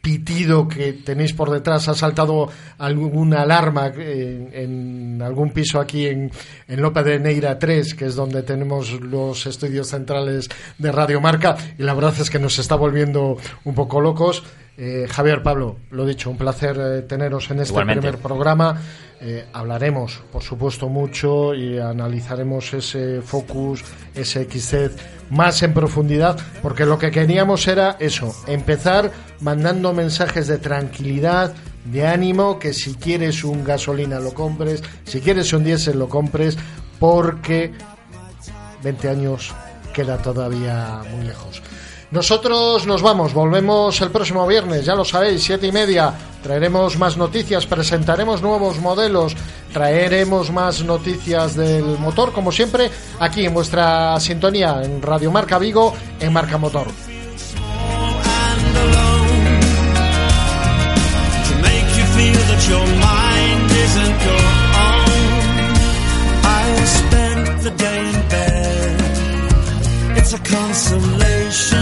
pitido 0.02 0.68
que 0.68 0.94
tenéis 0.94 1.34
por 1.34 1.50
detrás, 1.50 1.88
ha 1.88 1.94
saltado 1.94 2.50
alguna 2.78 3.42
alarma 3.42 3.88
en, 3.88 5.22
algún 5.22 5.52
piso 5.52 5.80
aquí 5.80 6.08
en, 6.08 6.32
en 6.68 6.82
Lope 6.82 7.04
de 7.04 7.20
Neira 7.20 7.60
3, 7.60 7.94
que 7.94 8.06
es 8.06 8.16
donde 8.16 8.44
tenemos 8.44 8.92
los 9.02 9.46
estudios 9.46 9.88
centrales 9.88 10.50
de 10.78 10.92
Radio 10.92 11.20
Marca, 11.20 11.58
y 11.78 11.84
la 11.84 11.94
verdad 11.94 12.14
es 12.20 12.30
que 12.30 12.40
nos 12.40 12.60
está 12.60 12.76
volviendo 12.76 13.38
un 13.66 13.76
poco 13.76 14.02
locos. 14.02 14.44
Eh, 14.82 15.08
Javier, 15.10 15.44
Pablo, 15.44 15.76
lo 15.92 16.06
dicho, 16.06 16.30
un 16.30 16.38
placer 16.38 16.80
eh, 16.80 17.02
teneros 17.02 17.52
en 17.52 17.60
este 17.60 17.74
Igualmente. 17.74 18.02
primer 18.02 18.22
programa. 18.22 18.82
Eh, 19.20 19.46
hablaremos, 19.52 20.22
por 20.32 20.42
supuesto, 20.42 20.88
mucho 20.88 21.54
y 21.54 21.78
analizaremos 21.78 22.74
ese 22.74 23.22
Focus, 23.22 23.84
ese 24.16 24.46
XZ 24.50 24.92
más 25.32 25.62
en 25.64 25.74
profundidad, 25.74 26.40
porque 26.62 26.86
lo 26.86 26.98
que 26.98 27.12
queríamos 27.12 27.68
era 27.68 27.98
eso, 28.00 28.34
empezar 28.48 29.12
mandando 29.42 29.92
mensajes 29.92 30.48
de 30.48 30.60
tranquilidad, 30.60 31.54
de 31.84 32.08
ánimo, 32.08 32.58
que 32.58 32.74
si 32.74 32.94
quieres 32.94 33.44
un 33.44 33.66
gasolina 33.66 34.22
lo 34.22 34.34
compres, 34.34 34.82
si 35.04 35.20
quieres 35.20 35.52
un 35.52 35.66
diésel 35.66 36.00
lo 36.00 36.08
compres, 36.08 36.58
porque 37.02 37.74
20 38.82 39.10
años 39.10 39.54
queda 39.94 40.18
todavía 40.20 41.02
muy 41.12 41.26
lejos. 41.26 41.62
Nosotros 42.12 42.88
nos 42.88 43.04
vamos, 43.04 43.36
volvemos 43.36 44.02
el 44.02 44.10
próximo 44.10 44.48
viernes, 44.48 44.84
ya 44.84 44.96
lo 44.96 45.06
sabéis, 45.06 45.44
siete 45.44 45.68
y 45.68 45.72
media. 45.72 46.12
Traeremos 46.42 46.98
más 46.98 47.18
noticias, 47.18 47.68
presentaremos 47.68 48.42
nuevos 48.42 48.80
modelos, 48.80 49.36
traeremos 49.72 50.52
más 50.52 50.84
noticias 50.84 51.56
del 51.56 52.00
motor, 52.00 52.32
como 52.32 52.52
siempre, 52.52 52.90
aquí 53.20 53.46
en 53.46 53.54
vuestra 53.54 54.20
sintonía, 54.20 54.82
en 54.84 55.04
Radio 55.04 55.32
Marca 55.32 55.60
Vigo, 55.60 55.94
en 56.20 56.34
Marca 56.34 56.58
Motor. 56.58 56.88
It's 70.16 70.34
a 70.34 70.40
consolation. 70.40 71.79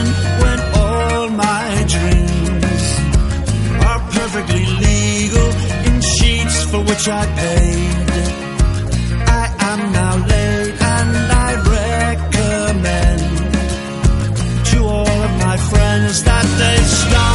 For 6.72 6.80
which 6.80 7.08
I 7.08 7.26
paid. 7.42 8.08
I 9.42 9.46
am 9.72 9.92
now 9.92 10.16
late 10.32 10.82
and 10.96 11.16
I 11.48 11.52
recommend 11.78 13.22
to 14.72 14.78
all 14.84 15.18
of 15.28 15.32
my 15.46 15.58
friends 15.70 16.24
that 16.24 16.46
they 16.62 16.78
stop 16.84 17.27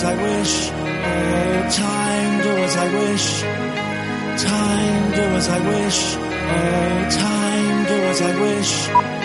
as 0.00 0.04
I 0.04 0.22
wish. 0.22 0.70
Oh 0.72 1.68
time 1.70 2.42
do 2.42 2.50
as 2.66 2.76
I 2.76 2.88
wish. 3.00 3.40
Time 4.42 5.12
do 5.12 5.22
as 5.38 5.48
I 5.48 5.60
wish. 5.68 6.16
Oh 6.16 7.08
time 7.10 7.84
do 7.86 7.94
as 8.10 8.22
I 8.22 8.40
wish 8.40 9.19